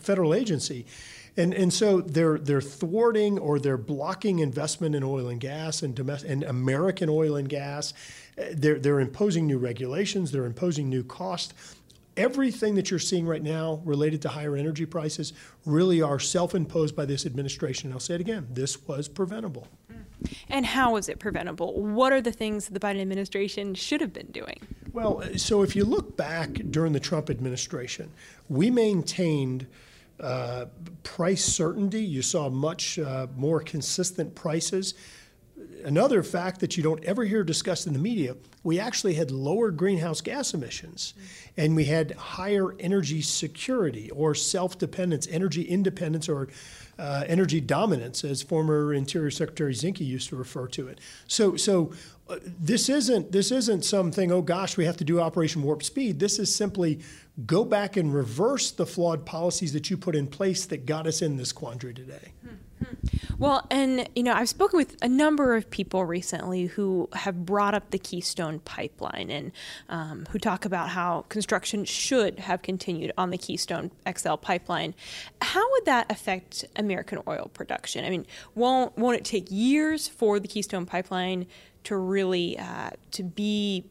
federal 0.00 0.34
agency. 0.34 0.86
And, 1.36 1.52
and 1.52 1.72
so 1.72 2.00
they're, 2.00 2.38
they're 2.38 2.62
thwarting 2.62 3.38
or 3.38 3.58
they're 3.58 3.76
blocking 3.76 4.38
investment 4.38 4.94
in 4.94 5.02
oil 5.02 5.28
and 5.28 5.40
gas 5.40 5.82
and, 5.82 5.94
domestic, 5.94 6.30
and 6.30 6.42
American 6.44 7.10
oil 7.10 7.36
and 7.36 7.48
gas. 7.48 7.92
They're, 8.36 8.78
they're 8.78 9.00
imposing 9.00 9.46
new 9.46 9.58
regulations, 9.58 10.30
they're 10.30 10.44
imposing 10.44 10.88
new 10.88 11.02
costs. 11.02 11.54
Everything 12.16 12.74
that 12.76 12.90
you're 12.90 12.98
seeing 12.98 13.26
right 13.26 13.42
now 13.42 13.82
related 13.84 14.22
to 14.22 14.30
higher 14.30 14.56
energy 14.56 14.86
prices 14.86 15.34
really 15.66 16.00
are 16.00 16.18
self 16.18 16.54
imposed 16.54 16.96
by 16.96 17.04
this 17.04 17.26
administration. 17.26 17.88
And 17.88 17.94
I'll 17.94 18.00
say 18.00 18.14
it 18.14 18.20
again 18.20 18.46
this 18.50 18.86
was 18.86 19.08
preventable. 19.08 19.68
And 20.48 20.64
how 20.64 20.96
is 20.96 21.08
it 21.08 21.18
preventable? 21.18 21.80
What 21.80 22.12
are 22.12 22.20
the 22.20 22.32
things 22.32 22.68
the 22.68 22.80
Biden 22.80 23.00
administration 23.00 23.74
should 23.74 24.00
have 24.00 24.12
been 24.12 24.28
doing? 24.28 24.60
Well, 24.92 25.22
so 25.36 25.62
if 25.62 25.76
you 25.76 25.84
look 25.84 26.16
back 26.16 26.54
during 26.70 26.94
the 26.94 27.00
Trump 27.00 27.28
administration, 27.28 28.10
we 28.48 28.70
maintained 28.70 29.66
uh, 30.20 30.66
price 31.02 31.44
certainty. 31.44 32.02
You 32.02 32.22
saw 32.22 32.48
much 32.48 32.98
uh, 32.98 33.26
more 33.36 33.60
consistent 33.60 34.34
prices. 34.34 34.94
Another 35.84 36.22
fact 36.22 36.60
that 36.60 36.76
you 36.76 36.82
don't 36.82 37.02
ever 37.04 37.24
hear 37.24 37.44
discussed 37.44 37.86
in 37.86 37.92
the 37.92 37.98
media, 37.98 38.36
we 38.64 38.80
actually 38.80 39.14
had 39.14 39.30
lower 39.30 39.70
greenhouse 39.70 40.20
gas 40.20 40.52
emissions 40.52 41.14
and 41.56 41.76
we 41.76 41.84
had 41.84 42.12
higher 42.12 42.74
energy 42.80 43.22
security 43.22 44.10
or 44.10 44.34
self 44.34 44.78
dependence, 44.78 45.28
energy 45.30 45.62
independence, 45.62 46.28
or 46.28 46.48
uh, 46.98 47.24
energy 47.26 47.60
dominance, 47.60 48.24
as 48.24 48.42
former 48.42 48.92
Interior 48.94 49.30
Secretary 49.30 49.74
Zinke 49.74 50.00
used 50.00 50.28
to 50.30 50.36
refer 50.36 50.66
to 50.68 50.88
it. 50.88 50.98
So, 51.28 51.56
so 51.56 51.92
uh, 52.28 52.38
this 52.42 52.88
isn't 52.88 53.30
this 53.30 53.52
isn't 53.52 53.84
something. 53.84 54.32
Oh 54.32 54.42
gosh, 54.42 54.76
we 54.76 54.84
have 54.86 54.96
to 54.96 55.04
do 55.04 55.20
Operation 55.20 55.62
Warp 55.62 55.82
Speed. 55.82 56.18
This 56.18 56.38
is 56.38 56.52
simply 56.52 57.00
go 57.46 57.64
back 57.64 57.96
and 57.96 58.12
reverse 58.12 58.70
the 58.70 58.86
flawed 58.86 59.24
policies 59.24 59.72
that 59.74 59.90
you 59.90 59.96
put 59.96 60.16
in 60.16 60.26
place 60.26 60.64
that 60.66 60.86
got 60.86 61.06
us 61.06 61.22
in 61.22 61.36
this 61.36 61.52
quandary 61.52 61.94
today. 61.94 62.32
Well, 63.38 63.66
and 63.70 64.08
you 64.14 64.22
know, 64.22 64.32
I've 64.32 64.48
spoken 64.48 64.78
with 64.78 64.96
a 65.02 65.08
number 65.08 65.56
of 65.56 65.70
people 65.70 66.04
recently 66.04 66.66
who 66.66 67.08
have 67.12 67.44
brought 67.44 67.74
up 67.74 67.90
the 67.90 67.98
Keystone 67.98 68.60
Pipeline 68.60 69.30
and 69.30 69.52
um, 69.88 70.26
who 70.30 70.38
talk 70.38 70.64
about 70.64 70.90
how 70.90 71.26
construction 71.28 71.84
should 71.84 72.38
have 72.38 72.62
continued 72.62 73.12
on 73.18 73.30
the 73.30 73.38
Keystone 73.38 73.90
XL 74.10 74.36
pipeline. 74.36 74.94
How 75.42 75.70
would 75.72 75.84
that 75.84 76.10
affect 76.10 76.64
American 76.76 77.20
oil 77.26 77.50
production? 77.52 78.04
I 78.04 78.10
mean, 78.10 78.26
won't 78.54 78.96
won't 78.96 79.18
it 79.18 79.24
take 79.24 79.50
years 79.50 80.08
for 80.08 80.40
the 80.40 80.48
Keystone 80.48 80.86
Pipeline 80.86 81.46
to 81.84 81.96
really 81.96 82.58
uh, 82.58 82.90
to 83.12 83.22
be 83.22 83.84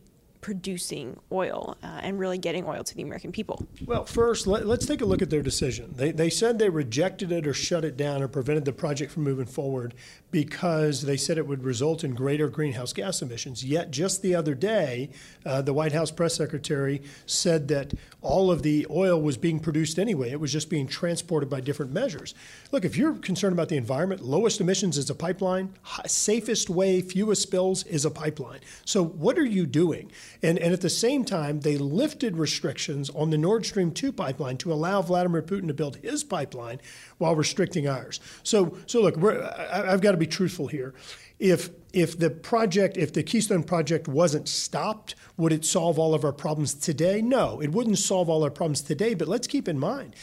producing 0.45 1.19
oil 1.31 1.75
uh, 1.81 2.01
and 2.03 2.19
really 2.19 2.37
getting 2.37 2.67
oil 2.67 2.83
to 2.83 2.93
the 2.93 3.01
American 3.01 3.31
people? 3.31 3.65
Well, 3.83 4.05
first, 4.05 4.45
let, 4.45 4.61
us 4.67 4.85
take 4.85 5.01
a 5.01 5.05
look 5.05 5.23
at 5.23 5.31
their 5.31 5.41
decision. 5.41 5.91
They, 5.97 6.11
they 6.11 6.29
said 6.29 6.59
they 6.59 6.69
rejected 6.69 7.31
it 7.31 7.47
or 7.47 7.53
shut 7.55 7.83
it 7.83 7.97
down 7.97 8.21
or 8.21 8.27
prevented 8.27 8.63
the 8.63 8.71
project 8.71 9.11
from 9.11 9.23
moving 9.23 9.47
forward 9.47 9.95
because 10.29 11.01
they 11.01 11.17
said 11.17 11.39
it 11.39 11.47
would 11.47 11.63
result 11.63 12.03
in 12.03 12.13
greater 12.13 12.47
greenhouse 12.47 12.93
gas 12.93 13.23
emissions. 13.23 13.65
Yet, 13.65 13.89
just 13.89 14.21
the 14.21 14.35
other 14.35 14.53
day, 14.53 15.09
uh, 15.47 15.63
the 15.63 15.73
White 15.73 15.93
House 15.93 16.11
press 16.11 16.35
secretary 16.35 17.01
said 17.25 17.67
that 17.69 17.93
all 18.21 18.51
of 18.51 18.61
the 18.61 18.85
oil 18.91 19.19
was 19.19 19.37
being 19.37 19.59
produced 19.59 19.97
anyway. 19.97 20.29
It 20.29 20.39
was 20.39 20.51
just 20.51 20.69
being 20.69 20.85
transported 20.87 21.49
by 21.49 21.61
different 21.61 21.91
measures. 21.91 22.35
Look, 22.71 22.85
if 22.85 22.97
you're 22.97 23.13
concerned 23.15 23.53
about 23.53 23.69
the 23.69 23.77
environment, 23.77 24.21
lowest 24.23 24.61
emissions 24.61 24.97
is 24.97 25.09
a 25.09 25.15
pipeline, 25.15 25.73
safest 26.05 26.69
way, 26.69 27.01
fewest 27.01 27.41
spills 27.41 27.83
is 27.85 28.05
a 28.05 28.11
pipeline. 28.11 28.59
So, 28.83 29.03
what 29.03 29.39
are 29.39 29.45
you 29.45 29.65
doing? 29.65 30.11
And, 30.42 30.58
and 30.60 30.74
at 30.74 30.82
the 30.82 30.89
same 30.89 31.25
time, 31.25 31.62
they 31.62 31.77
lifted 31.77 32.38
restrictions 32.38 33.10
on 33.12 33.30
the 33.30 33.38
Nord 33.38 33.65
Stream 33.65 33.92
2 33.92 34.12
pipeline 34.12 34.58
to 34.58 34.72
allow 34.72 35.01
Vladimir 35.01 35.42
Putin 35.42 35.68
to 35.68 35.74
build 35.74 35.98
his 35.98 36.24
pipeline 36.24 36.80
while 37.18 37.36
restricting 37.36 37.88
ours. 37.88 38.20
So, 38.44 38.77
so 38.86 39.01
look, 39.01 39.18
I, 39.18 39.92
I've 39.92 40.01
got 40.01 40.12
to 40.12 40.18
be 40.18 40.27
truthful 40.27 40.68
here. 40.68 40.94
If 41.38 41.70
if 41.92 42.18
the 42.18 42.30
project, 42.30 42.98
if 42.98 43.13
the 43.13 43.24
Keystone 43.24 43.63
project 43.63 44.08
wasn't 44.08 44.50
stopped, 44.50 45.15
would 45.38 45.54
it 45.54 45.63
solve 45.63 45.98
all 45.98 46.13
of 46.13 46.25
our 46.25 46.34
problems 46.34 46.74
today? 46.74 47.22
No, 47.22 47.62
it 47.62 47.72
wouldn't 47.72 47.98
solve 47.98 48.30
all 48.30 48.44
our 48.44 48.50
problems 48.50 48.82
today. 48.82 49.13
But 49.13 49.27
let's 49.27 49.48
keep 49.48 49.68
in 49.68 49.80
mind 49.80 50.15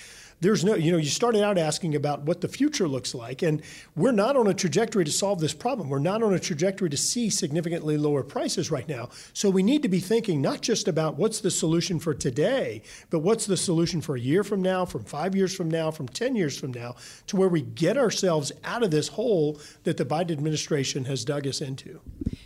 there's 0.43 0.65
no, 0.65 0.75
you 0.75 0.91
know, 0.91 0.99
you 0.99 1.09
started 1.09 1.41
out 1.45 1.57
asking 1.57 1.95
about 1.95 2.23
what 2.23 2.41
the 2.41 2.49
future 2.49 2.89
looks 2.89 3.15
like, 3.15 3.43
and 3.43 3.63
we're 3.95 4.11
not 4.11 4.37
on 4.37 4.49
a 4.49 4.55
trajectory 4.55 5.05
to 5.05 5.11
solve 5.13 5.39
this 5.39 5.55
problem. 5.55 5.89
We're 5.89 6.01
not 6.01 6.21
on 6.21 6.35
a 6.35 6.41
trajectory 6.41 6.91
to 6.91 6.97
see 6.97 7.31
significantly 7.31 7.97
lower 7.97 8.25
prices 8.25 8.69
right 8.69 8.89
now. 8.89 9.11
So 9.33 9.49
we 9.49 9.63
need 9.63 9.83
to 9.83 9.89
be 9.89 10.01
thinking 10.01 10.43
not 10.43 10.61
just 10.61 10.89
about 10.89 11.15
what's 11.17 11.39
the 11.39 11.51
solution 11.51 12.01
for 12.01 12.13
today, 12.13 12.83
but 13.09 13.21
what's 13.21 13.47
the 13.47 13.57
solution 13.57 14.01
for 14.01 14.17
a 14.17 14.21
year 14.21 14.43
from 14.43 14.61
now, 14.61 14.85
from 14.85 15.05
five 15.05 15.37
years 15.37 15.55
from 15.55 15.71
now, 15.71 15.93
from 15.93 16.09
10 16.09 16.35
years 16.35 16.59
from 16.59 16.73
now, 16.73 16.97
to 17.29 17.37
where 17.37 17.49
we 17.49 17.63
get 17.63 17.97
ourselves 17.97 18.51
out 18.65 18.83
of 18.83 18.91
this 18.91 19.07
hole 19.09 19.61
that 19.85 19.97
the 19.97 20.05
Biden 20.05 20.33
administration 20.33 21.05
has 21.05 21.25
dug 21.25 21.47
us 21.47 21.61
into. 21.61 22.01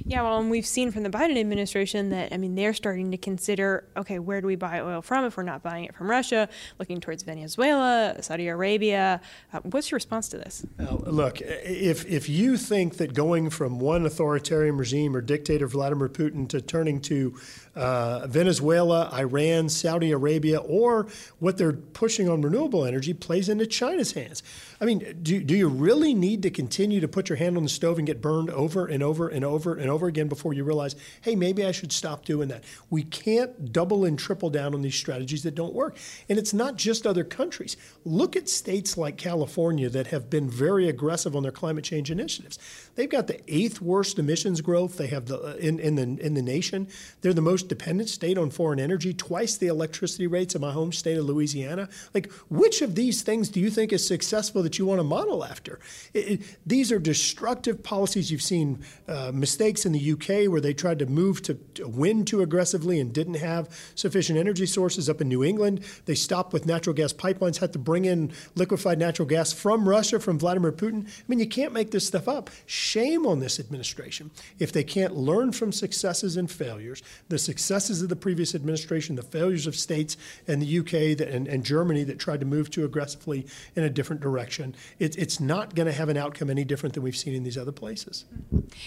Yeah, 0.05 0.23
well, 0.23 0.39
and 0.39 0.51
we've 0.51 0.67
seen 0.67 0.91
from 0.91 1.03
the 1.03 1.11
Biden 1.11 1.41
administration 1.41 2.11
that, 2.11 2.31
I 2.31 2.37
mean, 2.37 2.57
they're 2.57 2.75
starting 2.75 3.11
to 3.11 3.17
consider 3.17 3.89
okay, 3.97 4.19
where 4.19 4.43
do 4.43 4.47
we 4.47 4.55
buy 4.55 4.81
oil 4.81 5.01
from 5.01 5.25
if 5.25 5.39
we're 5.39 5.43
not 5.43 5.63
buying 5.63 5.85
it 5.85 5.95
from 5.95 6.11
Russia, 6.11 6.49
looking 6.79 7.01
towards 7.01 7.23
Venezuela 7.23 7.86
Venezuela, 7.87 8.23
Saudi 8.23 8.49
Arabia. 8.49 9.21
Uh, 9.53 9.61
what's 9.65 9.91
your 9.91 9.97
response 9.97 10.29
to 10.29 10.39
this? 10.39 10.65
Look, 10.79 11.41
if 11.41 12.07
if 12.07 12.29
you 12.29 12.57
think 12.57 12.97
that 12.97 13.15
going 13.15 13.51
from 13.51 13.79
one 13.81 14.07
authoritarian 14.07 14.77
regime 14.77 15.17
or 15.17 15.21
dictator 15.21 15.67
Vladimir 15.67 16.09
Putin 16.09 16.49
to 16.49 16.61
turning 16.61 17.01
to 17.03 17.37
uh, 17.75 18.27
Venezuela, 18.27 19.11
Iran, 19.13 19.69
Saudi 19.69 20.11
Arabia, 20.11 20.59
or 20.59 21.07
what 21.39 21.59
they're 21.59 21.73
pushing 21.73 22.29
on 22.29 22.41
renewable 22.41 22.85
energy 22.85 23.13
plays 23.13 23.49
into 23.49 23.67
China's 23.67 24.13
hands. 24.13 24.43
I 24.81 24.85
mean, 24.85 25.19
do, 25.23 25.43
do 25.43 25.55
you 25.55 25.69
really 25.69 26.15
need 26.15 26.43
to 26.43 26.51
continue 26.51 27.01
to 27.01 27.09
put 27.09 27.29
your 27.29 27.37
hand 27.37 27.57
on 27.57 27.63
the 27.63 27.69
stove 27.69 27.99
and 27.99 28.07
get 28.07 28.21
burned 28.21 28.51
over 28.51 28.87
and 28.87 29.03
over 29.03 29.29
and 29.29 29.45
over 29.45 29.75
and 29.75 29.91
over 29.91 30.07
again 30.07 30.29
before 30.29 30.55
you 30.55 30.65
realize, 30.65 30.97
hey, 31.23 31.37
maybe 31.37 31.65
I 31.65 31.73
should 31.73 31.93
stop 31.93 32.25
doing 32.25 32.49
that? 32.49 32.65
We 32.91 33.03
can't 33.03 33.73
double 33.73 34.05
and 34.05 34.19
triple 34.19 34.51
down 34.51 34.75
on 34.75 34.83
these 34.83 34.95
strategies 34.95 35.43
that 35.43 35.55
don't 35.55 35.75
work. 35.75 35.97
And 36.29 36.39
it's 36.39 36.55
not 36.55 36.77
just 36.77 37.07
other 37.07 37.25
countries. 37.25 37.76
Look 38.05 38.37
at 38.37 38.49
states 38.49 38.97
like 38.97 39.17
California 39.17 39.89
that 39.91 40.09
have 40.09 40.31
been 40.31 40.49
very 40.49 40.89
aggressive 40.89 41.35
on 41.35 41.43
their 41.43 41.51
climate 41.51 41.83
change 41.83 42.11
initiatives. 42.11 42.57
They've 42.95 43.11
got 43.11 43.27
the 43.27 43.41
eighth 43.53 43.81
worst 43.81 44.19
emissions 44.19 44.61
growth 44.61 44.97
they 44.97 45.09
have 45.09 45.27
the, 45.27 45.41
uh, 45.41 45.55
in, 45.55 45.81
in, 45.81 45.97
the, 45.97 46.03
in 46.25 46.35
the 46.35 46.43
nation. 46.43 46.87
They're 47.21 47.35
the 47.35 47.41
most 47.43 47.69
dependent 47.69 48.09
state 48.09 48.39
on 48.39 48.51
foreign 48.51 48.79
energy, 48.79 49.13
twice 49.13 49.57
the 49.57 49.67
electricity 49.67 50.27
rates 50.27 50.55
of 50.55 50.61
my 50.61 50.71
home 50.71 50.93
state 50.93 51.19
of 51.19 51.25
Louisiana. 51.25 51.89
Like, 52.15 52.31
which 52.49 52.81
of 52.81 52.95
these 52.95 53.23
things 53.23 53.49
do 53.49 53.59
you 53.59 53.71
think 53.71 53.93
is 53.93 54.07
successful 54.07 54.63
that 54.63 54.79
you 54.79 54.87
want 54.87 55.01
to 55.01 55.05
model 55.05 55.45
after? 55.45 55.81
It, 56.15 56.31
it, 56.31 56.59
these 56.65 56.93
are 56.93 57.01
destructive 57.01 57.83
policies. 57.83 58.31
You've 58.31 58.41
seen 58.41 58.85
uh, 59.09 59.33
mistakes 59.35 59.85
in 59.85 59.93
the 59.93 60.13
UK 60.13 60.51
where 60.51 60.61
they 60.61 60.75
tried 60.75 61.01
to 61.01 61.07
move 61.07 61.43
to, 61.43 61.55
to 61.75 61.89
wind 61.89 62.29
too 62.29 62.41
aggressively 62.41 63.01
and 63.01 63.13
didn't 63.13 63.35
have 63.35 63.69
sufficient 63.95 64.39
energy 64.39 64.67
sources. 64.67 65.11
Up 65.11 65.21
in 65.21 65.29
New 65.29 65.43
England, 65.45 65.85
they 66.05 66.15
stopped 66.15 66.53
with 66.53 66.67
natural 66.67 66.95
gas 66.95 67.13
pipelines, 67.13 67.59
had 67.67 67.73
to 67.73 67.79
bring 67.79 68.05
in 68.05 68.33
liquefied 68.55 68.99
natural 68.99 69.27
gas 69.27 69.53
from 69.53 69.89
Russia, 69.89 70.21
from 70.21 70.39
Vladimir 70.39 70.73
Putin. 70.73 71.07
I 71.07 71.23
mean, 71.29 71.39
you 71.39 71.49
can't 71.49 71.73
make 71.73 71.91
this 71.91 72.07
stuff 72.07 72.29
up. 72.29 72.49
Shame 72.67 73.27
on 73.27 73.41
this 73.41 73.59
administration 73.59 74.31
if 74.59 74.73
they 74.73 74.85
can't 74.85 75.17
learn 75.17 75.53
from 75.53 75.73
successes 75.73 76.37
and 76.37 76.51
failures, 76.51 77.03
the 77.29 77.39
successes 77.39 78.03
of 78.03 78.09
the 78.09 78.17
previous 78.17 78.55
administration, 78.55 79.17
the 79.17 79.23
failures 79.23 79.67
of 79.67 79.75
states 79.75 80.17
and 80.47 80.63
the 80.63 80.79
UK 80.79 81.19
that, 81.19 81.29
and, 81.29 81.49
and 81.49 81.65
Germany 81.65 82.05
that 82.05 82.19
tried 82.19 82.41
to 82.41 82.47
move 82.47 82.71
too 82.71 82.85
aggressively 82.85 83.47
in 83.75 83.83
a 83.83 83.91
different 83.91 84.23
direction. 84.23 84.75
It, 84.99 85.17
it's 85.19 85.41
not 85.41 85.75
going 85.75 85.87
to 85.87 85.93
have 85.93 86.09
an 86.09 86.17
outcome 86.17 86.51
any 86.51 86.65
different 86.65 86.95
than 86.95 87.03
we've 87.03 87.17
seen 87.17 87.35
in 87.35 87.43
these 87.43 87.59
other 87.59 87.73
places. 87.73 88.25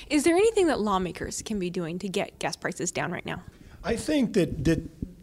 Is 0.09 0.23
there 0.23 0.35
anything 0.35 0.67
that 0.67 0.79
lawmakers 0.79 1.41
can 1.41 1.59
be 1.59 1.69
doing 1.69 1.99
to 1.99 2.07
get 2.07 2.39
gas 2.39 2.55
prices 2.55 2.91
down 2.91 3.11
right 3.11 3.25
now? 3.25 3.43
I 3.83 3.95
think 3.95 4.33
that 4.33 4.65
that 4.65 4.81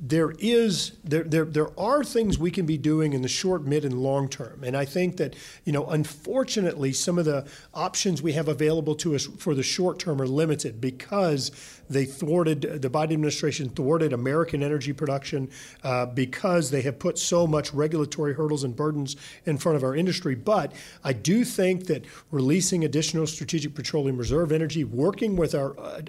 there 0.09 0.33
is 0.39 0.93
there, 1.05 1.25
there 1.25 1.45
there 1.45 1.81
are 1.81 2.05
things 2.05 2.39
we 2.39 2.51
can 2.51 2.67
be 2.67 2.79
doing 2.79 3.13
in 3.13 3.23
the 3.23 3.29
short, 3.29 3.65
mid, 3.65 3.85
and 3.85 4.01
long 4.03 4.29
term, 4.29 4.63
and 4.63 4.77
I 4.77 4.85
think 4.85 5.17
that 5.17 5.35
you 5.65 5.73
know 5.73 5.87
unfortunately 5.87 6.93
some 6.93 7.19
of 7.19 7.25
the 7.25 7.47
options 7.75 8.23
we 8.23 8.33
have 8.33 8.49
available 8.49 8.95
to 8.97 9.15
us 9.15 9.27
for 9.39 9.55
the 9.55 9.63
short 9.63 9.99
term 9.99 10.21
are 10.21 10.27
limited 10.27 10.81
because 10.81 11.51
they 11.89 12.05
thwarted 12.05 12.63
the 12.83 12.91
Biden 12.91 13.13
administration 13.13 13.69
thwarted 13.71 14.13
American 14.13 14.63
energy 14.63 14.93
production 14.93 15.49
uh, 15.83 16.07
because 16.07 16.71
they 16.71 16.83
have 16.83 16.99
put 16.99 17.19
so 17.19 17.47
much 17.47 17.73
regulatory 17.73 18.35
hurdles 18.35 18.65
and 18.65 18.75
burdens 18.75 19.17
in 19.45 19.57
front 19.59 19.77
of 19.77 19.85
our 19.85 19.95
industry. 19.95 20.35
But 20.35 20.73
I 21.05 21.13
do 21.13 21.45
think 21.45 21.87
that 21.87 22.05
releasing 22.31 22.85
additional 22.85 23.27
strategic 23.27 23.75
petroleum 23.75 24.17
reserve 24.17 24.53
energy, 24.53 24.85
working 24.85 25.37
with 25.37 25.55
our 25.55 25.79
uh, 25.79 26.03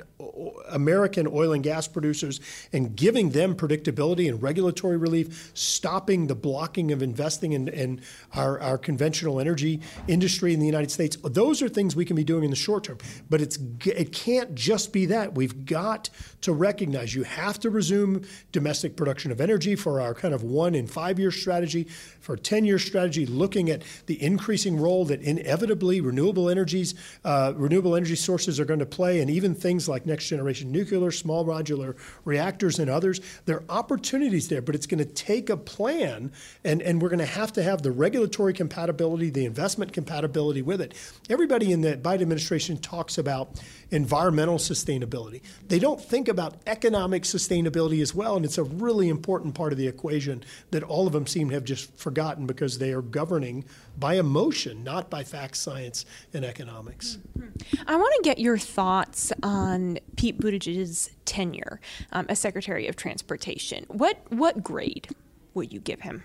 American 0.69 1.27
oil 1.27 1.53
and 1.53 1.63
gas 1.63 1.87
producers, 1.87 2.39
and 2.73 2.95
giving 2.95 3.29
them 3.29 3.55
predictability 3.55 3.86
and 3.87 4.41
regulatory 4.41 4.97
relief, 4.97 5.51
stopping 5.53 6.27
the 6.27 6.35
blocking 6.35 6.91
of 6.91 7.01
investing 7.01 7.53
in, 7.53 7.67
in 7.67 8.01
our, 8.33 8.59
our 8.59 8.77
conventional 8.77 9.39
energy 9.39 9.81
industry 10.07 10.53
in 10.53 10.59
the 10.59 10.65
United 10.65 10.91
States. 10.91 11.17
Those 11.23 11.61
are 11.61 11.69
things 11.69 11.95
we 11.95 12.05
can 12.05 12.15
be 12.15 12.23
doing 12.23 12.43
in 12.43 12.49
the 12.49 12.55
short 12.55 12.83
term. 12.83 12.97
But 13.29 13.41
it's 13.41 13.57
it 13.85 14.11
can't 14.11 14.55
just 14.55 14.93
be 14.93 15.05
that. 15.07 15.35
We've 15.35 15.65
got 15.65 16.09
to 16.41 16.53
recognize 16.53 17.15
you 17.15 17.23
have 17.23 17.59
to 17.59 17.69
resume 17.69 18.25
domestic 18.51 18.95
production 18.95 19.31
of 19.31 19.41
energy 19.41 19.75
for 19.75 20.01
our 20.01 20.13
kind 20.13 20.33
of 20.33 20.43
one 20.43 20.75
and 20.75 20.89
five 20.89 21.19
year 21.19 21.31
strategy, 21.31 21.85
for 22.19 22.35
a 22.35 22.39
10 22.39 22.65
year 22.65 22.79
strategy, 22.79 23.25
looking 23.25 23.69
at 23.69 23.83
the 24.05 24.21
increasing 24.21 24.79
role 24.79 25.05
that 25.05 25.21
inevitably 25.21 26.01
renewable 26.01 26.49
energies, 26.49 26.95
uh, 27.25 27.53
renewable 27.55 27.95
energy 27.95 28.15
sources 28.15 28.59
are 28.59 28.65
going 28.65 28.79
to 28.79 28.85
play, 28.85 29.21
and 29.21 29.29
even 29.29 29.53
things 29.55 29.87
like 29.89 30.05
next 30.05 30.27
generation 30.27 30.71
nuclear, 30.71 31.11
small 31.11 31.45
modular 31.45 31.95
reactors, 32.25 32.79
and 32.79 32.89
others. 32.89 33.21
There 33.45 33.63
opportunities 33.77 34.47
there, 34.47 34.61
but 34.61 34.73
it's 34.73 34.87
going 34.87 34.97
to 34.97 35.05
take 35.05 35.51
a 35.51 35.55
plan, 35.55 36.31
and, 36.63 36.81
and 36.81 36.99
we're 36.99 37.09
going 37.09 37.19
to 37.19 37.25
have 37.25 37.53
to 37.53 37.61
have 37.61 37.83
the 37.83 37.91
regulatory 37.91 38.51
compatibility, 38.51 39.29
the 39.29 39.45
investment 39.45 39.93
compatibility 39.93 40.63
with 40.63 40.81
it. 40.81 40.95
Everybody 41.29 41.71
in 41.71 41.81
the 41.81 41.95
Biden 41.95 42.21
administration 42.23 42.77
talks 42.77 43.19
about 43.19 43.61
environmental 43.91 44.57
sustainability. 44.57 45.41
They 45.67 45.77
don't 45.77 46.01
think 46.01 46.27
about 46.27 46.55
economic 46.65 47.23
sustainability 47.23 48.01
as 48.01 48.15
well, 48.15 48.35
and 48.35 48.43
it's 48.43 48.57
a 48.57 48.63
really 48.63 49.09
important 49.09 49.53
part 49.53 49.71
of 49.71 49.77
the 49.77 49.87
equation 49.87 50.43
that 50.71 50.81
all 50.81 51.05
of 51.05 51.13
them 51.13 51.27
seem 51.27 51.49
to 51.49 51.53
have 51.53 51.63
just 51.63 51.95
forgotten 51.95 52.47
because 52.47 52.79
they 52.79 52.91
are 52.91 53.03
governing 53.03 53.63
by 53.97 54.15
emotion, 54.15 54.83
not 54.83 55.09
by 55.11 55.23
facts, 55.23 55.59
science, 55.59 56.03
and 56.33 56.43
economics. 56.43 57.19
Hmm, 57.35 57.45
hmm. 57.45 57.81
I 57.87 57.95
want 57.95 58.13
to 58.15 58.21
get 58.23 58.39
your 58.39 58.57
thoughts 58.57 59.31
on 59.43 59.99
Pete 60.15 60.39
Buttigieg's 60.39 61.11
tenure 61.27 61.79
um, 62.11 62.25
as 62.29 62.39
Secretary 62.39 62.87
of 62.87 62.95
Transportation. 62.95 63.85
What 63.89 64.17
what 64.29 64.63
grade 64.63 65.09
would 65.53 65.71
you 65.71 65.79
give 65.79 66.01
him? 66.01 66.23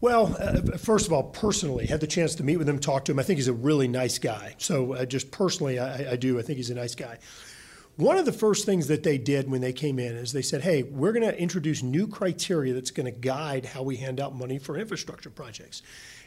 Well, 0.00 0.34
uh, 0.40 0.78
first 0.78 1.06
of 1.06 1.12
all, 1.12 1.24
personally, 1.24 1.86
had 1.86 2.00
the 2.00 2.06
chance 2.06 2.34
to 2.36 2.42
meet 2.42 2.56
with 2.56 2.68
him, 2.68 2.78
talk 2.78 3.04
to 3.04 3.12
him. 3.12 3.18
I 3.18 3.22
think 3.22 3.36
he's 3.36 3.48
a 3.48 3.52
really 3.52 3.86
nice 3.86 4.18
guy. 4.18 4.54
So, 4.56 4.94
uh, 4.94 5.04
just 5.04 5.30
personally, 5.30 5.78
I, 5.78 6.12
I, 6.12 6.16
do. 6.16 6.38
I 6.38 6.42
think 6.42 6.56
he's 6.56 6.70
a 6.70 6.74
nice 6.74 6.94
guy. 6.94 7.18
One 8.00 8.16
of 8.16 8.24
the 8.24 8.32
first 8.32 8.64
things 8.64 8.86
that 8.86 9.02
they 9.02 9.18
did 9.18 9.50
when 9.50 9.60
they 9.60 9.74
came 9.74 9.98
in 9.98 10.16
is 10.16 10.32
they 10.32 10.40
said, 10.40 10.62
hey, 10.62 10.84
we're 10.84 11.12
going 11.12 11.30
to 11.30 11.38
introduce 11.38 11.82
new 11.82 12.06
criteria 12.06 12.72
that's 12.72 12.90
going 12.90 13.04
to 13.04 13.20
guide 13.20 13.66
how 13.66 13.82
we 13.82 13.96
hand 13.96 14.18
out 14.20 14.34
money 14.34 14.58
for 14.58 14.78
infrastructure 14.78 15.28
projects. 15.28 15.82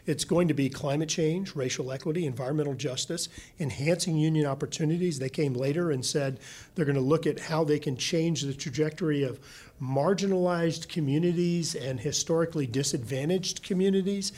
It's 0.06 0.24
going 0.24 0.50
to 0.50 0.54
be 0.54 0.70
climate 0.70 1.10
change, 1.10 1.56
racial 1.56 1.92
equity, 1.92 2.28
environmental 2.28 2.76
justice, 2.76 3.28
enhancing 3.60 4.18
union 4.18 4.46
opportunities. 4.46 5.18
They 5.18 5.30
came 5.30 5.56
later 5.56 5.90
and 5.90 6.06
said 6.06 6.40
they're 6.76 6.86
going 6.86 6.94
to 6.94 7.02
look 7.02 7.26
at 7.26 7.40
how 7.40 7.64
they 7.64 7.80
can 7.80 7.98
change 7.98 8.42
the 8.42 8.54
trajectory 8.54 9.24
of 9.24 9.40
marginalized 9.82 10.90
communities 10.90 11.74
and 11.74 12.00
historically 12.00 12.68
disadvantaged 12.68 13.64
communities. 13.64 14.32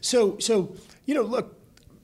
So, 0.00 0.38
so 0.38 0.74
you 1.04 1.14
know, 1.14 1.22
look, 1.22 1.57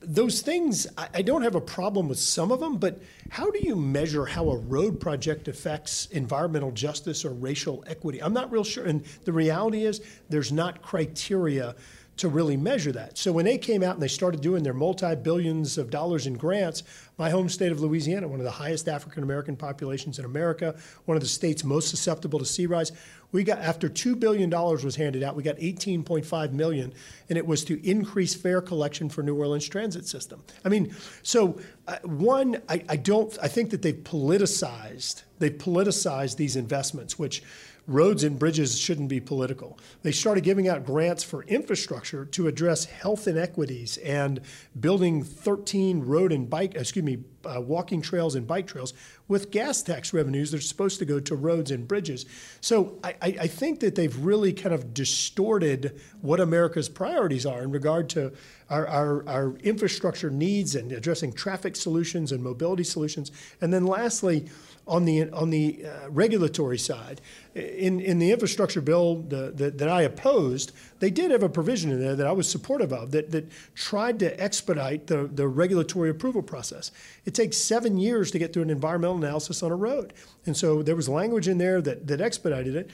those 0.07 0.41
things, 0.41 0.87
I, 0.97 1.21
don't 1.21 1.41
have 1.41 1.55
a 1.55 1.61
problem 1.61 2.07
with 2.07 2.19
some 2.19 2.51
of 2.51 2.59
them, 2.59 2.77
but 2.77 3.01
how 3.29 3.49
do 3.49 3.59
you 3.61 3.75
measure 3.75 4.25
how 4.25 4.49
a 4.49 4.57
road 4.57 4.99
project 4.99 5.47
affects 5.47 6.05
environmental 6.07 6.71
justice 6.71 7.25
or 7.25 7.31
racial 7.31 7.83
equity? 7.87 8.21
I'm 8.21 8.33
not 8.33 8.51
real 8.51 8.63
sure. 8.63 8.85
And 8.85 9.03
the 9.23 9.33
reality 9.33 9.83
is, 9.85 10.01
there's 10.29 10.51
not 10.51 10.81
criteria 10.81 11.75
to 12.17 12.29
really 12.29 12.55
measure 12.55 12.93
that. 12.93 13.17
So 13.17 13.31
when 13.31 13.43
they 13.45 13.57
came 13.57 13.83
out 13.83 13.95
and 13.95 14.01
they 14.01 14.07
started 14.07 14.39
doing 14.39 14.63
their 14.63 14.73
multi 14.73 15.15
billions 15.15 15.77
of 15.77 15.89
dollars 15.89 16.27
in 16.27 16.35
grants, 16.35 16.83
my 17.17 17.29
home 17.29 17.49
state 17.49 17.71
of 17.71 17.81
Louisiana, 17.81 18.27
one 18.27 18.39
of 18.39 18.45
the 18.45 18.51
highest 18.51 18.87
African 18.87 19.23
American 19.23 19.57
populations 19.57 20.17
in 20.17 20.25
America, 20.25 20.75
one 21.05 21.17
of 21.17 21.21
the 21.21 21.27
states 21.27 21.63
most 21.63 21.89
susceptible 21.89 22.39
to 22.39 22.45
sea 22.45 22.67
rise, 22.67 22.93
we 23.35 23.43
got 23.43 23.59
after 23.59 23.89
two 23.89 24.15
billion 24.15 24.49
dollars 24.49 24.85
was 24.85 24.95
handed 24.95 25.21
out, 25.21 25.35
we 25.35 25.43
got 25.43 25.57
18.5 25.57 26.53
million, 26.53 26.93
and 27.27 27.37
it 27.37 27.45
was 27.45 27.65
to 27.65 27.85
increase 27.85 28.33
fare 28.33 28.61
collection 28.61 29.09
for 29.09 29.23
New 29.23 29.35
Orleans 29.35 29.67
transit 29.67 30.07
system. 30.07 30.41
I 30.63 30.69
mean, 30.69 30.95
so 31.21 31.59
uh, 31.85 31.97
one, 32.03 32.61
I, 32.69 32.81
I 32.87 32.95
don't, 32.95 33.37
I 33.43 33.49
think 33.49 33.71
that 33.71 33.81
they've 33.81 33.93
politicized, 33.93 35.23
they've 35.39 35.51
politicized 35.51 36.37
these 36.37 36.55
investments, 36.55 37.19
which 37.19 37.43
roads 37.87 38.23
and 38.23 38.39
bridges 38.39 38.77
shouldn't 38.79 39.09
be 39.09 39.19
political. 39.19 39.77
They 40.01 40.11
started 40.11 40.43
giving 40.43 40.67
out 40.67 40.85
grants 40.85 41.23
for 41.23 41.43
infrastructure 41.43 42.25
to 42.25 42.47
address 42.47 42.85
health 42.85 43.27
inequities 43.27 43.97
and 43.97 44.41
building 44.79 45.23
13 45.23 46.01
road 46.01 46.31
and 46.31 46.49
bike, 46.49 46.75
excuse 46.75 47.05
me, 47.05 47.19
uh, 47.45 47.61
walking 47.61 48.01
trails 48.01 48.33
and 48.33 48.47
bike 48.47 48.65
trails 48.65 48.93
with 49.27 49.51
gas 49.51 49.83
tax 49.83 50.13
revenues 50.13 50.51
that 50.51 50.57
are 50.57 50.61
supposed 50.61 50.97
to 50.99 51.05
go 51.05 51.19
to 51.19 51.35
roads 51.35 51.69
and 51.69 51.87
bridges. 51.87 52.25
So 52.59 52.97
I, 53.03 53.15
I 53.21 53.47
think 53.47 53.79
that 53.81 53.95
they've 53.95 54.17
really 54.17 54.51
kind 54.51 54.73
of 54.73 54.93
distorted 54.93 55.99
what 56.21 56.39
America's 56.39 56.89
priorities 56.89 57.45
are 57.45 57.61
in 57.61 57.71
regard 57.71 58.09
to 58.09 58.33
our, 58.69 58.87
our, 58.87 59.27
our 59.29 59.55
infrastructure 59.57 60.31
needs 60.31 60.75
and 60.75 60.91
addressing 60.91 61.33
traffic 61.33 61.75
solutions 61.75 62.31
and 62.31 62.43
mobility 62.43 62.83
solutions. 62.83 63.31
And 63.61 63.71
then 63.71 63.85
lastly, 63.85 64.49
on 64.87 65.05
the 65.05 65.29
on 65.31 65.49
the 65.49 65.85
uh, 65.85 66.09
regulatory 66.09 66.77
side, 66.77 67.21
in 67.55 67.99
in 67.99 68.19
the 68.19 68.31
infrastructure 68.31 68.81
bill 68.81 69.23
the, 69.27 69.51
the, 69.51 69.71
that 69.71 69.89
I 69.89 70.03
opposed, 70.03 70.71
they 70.99 71.09
did 71.09 71.31
have 71.31 71.43
a 71.43 71.49
provision 71.49 71.91
in 71.91 71.99
there 71.99 72.15
that 72.15 72.27
I 72.27 72.31
was 72.31 72.47
supportive 72.47 72.93
of 72.93 73.11
that 73.11 73.31
that 73.31 73.49
tried 73.73 74.19
to 74.19 74.39
expedite 74.41 75.07
the 75.07 75.29
the 75.31 75.47
regulatory 75.47 76.09
approval 76.09 76.43
process. 76.43 76.91
It 77.25 77.33
takes 77.33 77.57
seven 77.57 77.97
years 77.97 78.31
to 78.31 78.39
get 78.39 78.53
through 78.53 78.63
an 78.63 78.69
environmental 78.69 79.17
analysis 79.17 79.63
on 79.63 79.71
a 79.71 79.75
road, 79.75 80.13
and 80.45 80.55
so 80.55 80.83
there 80.83 80.95
was 80.95 81.09
language 81.09 81.47
in 81.47 81.57
there 81.57 81.81
that 81.81 82.07
that 82.07 82.21
expedited 82.21 82.75
it. 82.75 82.91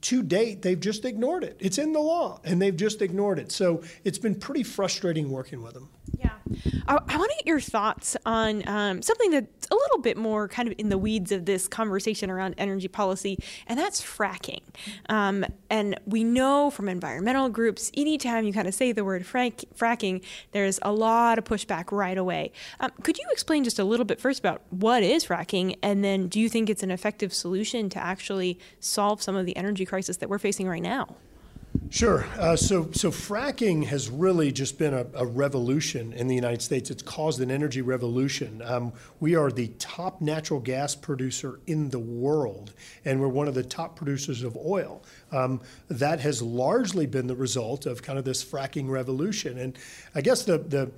To 0.00 0.22
date, 0.22 0.62
they've 0.62 0.78
just 0.78 1.04
ignored 1.04 1.42
it. 1.42 1.56
It's 1.58 1.78
in 1.78 1.92
the 1.92 2.00
law, 2.00 2.40
and 2.44 2.62
they've 2.62 2.76
just 2.76 3.02
ignored 3.02 3.38
it. 3.38 3.50
So 3.50 3.82
it's 4.04 4.18
been 4.18 4.36
pretty 4.36 4.62
frustrating 4.62 5.30
working 5.30 5.62
with 5.62 5.74
them. 5.74 5.88
Yeah. 6.18 6.30
I, 6.86 6.94
I 7.06 7.16
want 7.16 7.30
to 7.30 7.36
get 7.36 7.46
your 7.46 7.60
thoughts 7.60 8.16
on 8.24 8.66
um, 8.66 9.02
something 9.02 9.30
that's 9.30 9.68
a 9.70 9.74
little 9.74 9.98
bit 9.98 10.16
more 10.16 10.48
kind 10.48 10.68
of 10.68 10.74
in 10.78 10.88
the 10.88 10.96
weeds 10.96 11.32
of 11.32 11.44
this 11.44 11.68
conversation 11.68 12.30
around 12.30 12.54
energy 12.58 12.88
policy, 12.88 13.38
and 13.66 13.78
that's 13.78 14.00
fracking. 14.00 14.62
Um, 15.08 15.44
and 15.68 15.98
we 16.06 16.24
know 16.24 16.70
from 16.70 16.88
environmental 16.88 17.48
groups, 17.48 17.90
anytime 17.94 18.44
you 18.44 18.52
kind 18.52 18.68
of 18.68 18.74
say 18.74 18.92
the 18.92 19.04
word 19.04 19.24
frac- 19.24 19.64
fracking, 19.76 20.24
there's 20.52 20.78
a 20.82 20.92
lot 20.92 21.38
of 21.38 21.44
pushback 21.44 21.92
right 21.92 22.16
away. 22.16 22.52
Um, 22.80 22.90
could 23.02 23.18
you 23.18 23.24
explain 23.30 23.64
just 23.64 23.78
a 23.78 23.84
little 23.84 24.06
bit 24.06 24.20
first 24.20 24.38
about 24.38 24.62
what 24.70 25.02
is 25.02 25.26
fracking, 25.26 25.76
and 25.82 26.04
then 26.04 26.28
do 26.28 26.40
you 26.40 26.48
think 26.48 26.70
it's 26.70 26.82
an 26.82 26.90
effective 26.90 27.34
solution 27.34 27.90
to 27.90 27.98
actually 27.98 28.58
solve 28.80 29.22
some 29.22 29.36
of 29.36 29.44
the 29.44 29.56
energy 29.56 29.84
crisis 29.88 30.18
that 30.18 30.28
we're 30.28 30.38
facing 30.38 30.68
right 30.68 30.82
now? 30.82 31.16
Sure. 31.90 32.26
Uh, 32.38 32.54
so, 32.54 32.90
so 32.92 33.10
fracking 33.10 33.86
has 33.86 34.10
really 34.10 34.52
just 34.52 34.78
been 34.78 34.92
a, 34.92 35.06
a, 35.14 35.24
revolution 35.24 36.12
in 36.12 36.26
the 36.26 36.34
United 36.34 36.60
States. 36.60 36.90
It's 36.90 37.02
caused 37.02 37.40
an 37.40 37.50
energy 37.50 37.80
revolution. 37.80 38.60
Um, 38.62 38.92
we 39.20 39.36
are 39.36 39.50
the 39.50 39.68
top 39.78 40.20
natural 40.20 40.60
gas 40.60 40.94
producer 40.94 41.60
in 41.66 41.88
the 41.88 41.98
world, 41.98 42.72
and 43.06 43.20
we're 43.20 43.28
one 43.28 43.48
of 43.48 43.54
the 43.54 43.62
top 43.62 43.96
producers 43.96 44.42
of 44.42 44.56
oil. 44.56 45.02
Um, 45.32 45.62
that 45.88 46.20
has 46.20 46.42
largely 46.42 47.06
been 47.06 47.26
the 47.26 47.36
result 47.36 47.86
of 47.86 48.02
kind 48.02 48.18
of 48.18 48.24
this 48.24 48.44
fracking 48.44 48.88
revolution. 48.90 49.58
And 49.58 49.78
I 50.14 50.20
guess 50.20 50.44
the 50.44 50.58
the 50.58 50.90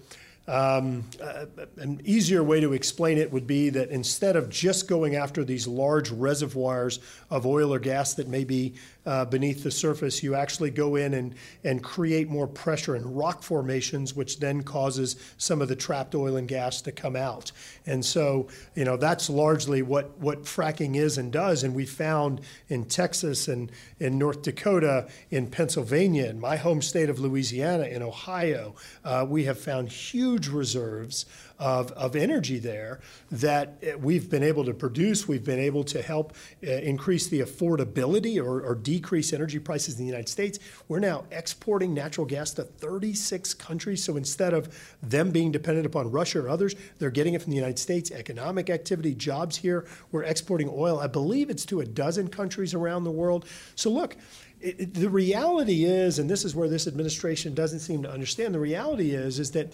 um, 0.48 1.05
uh, 1.22 1.46
an 1.76 2.00
easier 2.05 2.42
way 2.42 2.61
to 2.61 2.72
explain 2.72 3.18
it 3.18 3.33
would 3.33 3.46
be 3.46 3.70
that 3.70 3.90
instead 3.90 4.35
of 4.37 4.48
just 4.48 4.88
going 4.88 5.14
after 5.14 5.44
these 5.44 5.68
large 5.68 6.11
reservoirs 6.11 6.98
of 7.31 7.46
oil 7.46 7.72
or 7.72 7.79
gas 7.79 8.14
that 8.14 8.26
may 8.26 8.42
be 8.42 8.74
uh, 9.07 9.24
beneath 9.24 9.62
the 9.62 9.70
surface, 9.70 10.22
you 10.22 10.35
actually 10.35 10.70
go 10.70 10.96
in 10.96 11.14
and, 11.14 11.35
and 11.64 11.83
create 11.83 12.29
more 12.29 12.46
pressure 12.46 12.96
in 12.96 13.14
rock 13.14 13.42
formations, 13.42 14.14
which 14.14 14.40
then 14.40 14.62
causes 14.62 15.16
some 15.38 15.62
of 15.62 15.68
the 15.68 15.76
trapped 15.76 16.14
oil 16.14 16.37
and 16.37 16.48
gas 16.48 16.83
to 16.83 16.92
come 16.92 17.16
out. 17.16 17.53
And 17.87 18.05
so, 18.05 18.48
you 18.74 18.85
know, 18.85 18.96
that's 18.96 19.31
largely 19.31 19.83
what, 19.83 20.18
what 20.18 20.42
fracking 20.44 20.96
is 20.96 21.16
and 21.16 21.33
does. 21.33 21.62
And 21.64 21.74
we 21.74 21.87
found 21.87 22.40
in 22.68 22.85
Texas 22.87 23.48
and 23.48 23.70
in 23.98 24.18
North 24.18 24.42
Dakota, 24.42 25.09
in 25.31 25.46
Pennsylvania, 25.46 26.26
in 26.26 26.40
my 26.40 26.57
home 26.57 26.83
state 26.83 27.09
of 27.09 27.20
Louisiana, 27.20 27.85
in 27.85 28.03
Ohio, 28.03 28.74
uh, 29.05 29.24
we 29.29 29.44
have 29.44 29.59
found 29.59 29.88
huge 29.88 30.30
reserves 30.38 31.27
of, 31.59 31.93
of 31.93 32.16
energy 32.16 32.59
there 32.59 33.01
that 33.31 33.83
we've 34.01 34.31
been 34.31 34.43
able 34.43 34.64
to 34.64 34.73
produce. 34.73 35.29
We've 35.29 35.45
been 35.45 35.59
able 35.59 35.85
to 35.85 36.01
help 36.01 36.35
uh, 36.66 36.71
increase 36.71 37.29
the 37.29 37.40
affordability 37.40 38.43
or, 38.43 38.62
or 38.62 38.75
decrease 38.75 39.33
energy 39.33 39.59
prices 39.59 39.99
in 39.99 40.01
the 40.01 40.07
United 40.07 40.29
States. 40.29 40.59
We're 40.88 41.01
now 41.01 41.25
exporting 41.31 41.93
natural 41.93 42.27
gas 42.27 42.53
to 42.55 42.64
36 42.64 43.55
countries. 43.55 44.03
So 44.03 44.16
instead 44.16 44.55
of 44.55 44.97
them 45.03 45.31
being 45.31 45.53
dependent 45.53 45.87
upon 45.87 46.11
Russia 46.11 46.40
or 46.40 46.49
others, 46.49 46.75
they're 46.99 47.11
getting 47.11 47.35
it 47.35 47.43
from 47.43 47.51
the 47.51 47.57
United 47.57 47.79
States. 47.79 48.11
Economic 48.11 48.71
activity, 48.71 49.14
jobs 49.14 49.57
here. 49.57 49.87
We're 50.12 50.25
exporting 50.25 50.71
oil. 50.73 50.99
I 50.99 51.09
believe 51.09 51.51
it's 51.51 51.66
to 51.66 51.81
a 51.81 51.87
dozen 51.87 52.29
countries 52.29 52.73
around 52.73 53.05
the 53.05 53.11
world. 53.11 53.45
So 53.75 53.90
look, 53.90 54.16
it, 54.61 54.81
it, 54.81 54.95
the 54.95 55.09
reality 55.09 55.85
is, 55.85 56.19
and 56.19 56.29
this 56.29 56.45
is 56.45 56.55
where 56.55 56.69
this 56.69 56.87
administration 56.87 57.55
doesn't 57.55 57.81
seem 57.81 58.03
to 58.03 58.11
understand, 58.11 58.55
the 58.55 58.61
reality 58.61 59.12
is, 59.12 59.38
is 59.38 59.51
that 59.53 59.73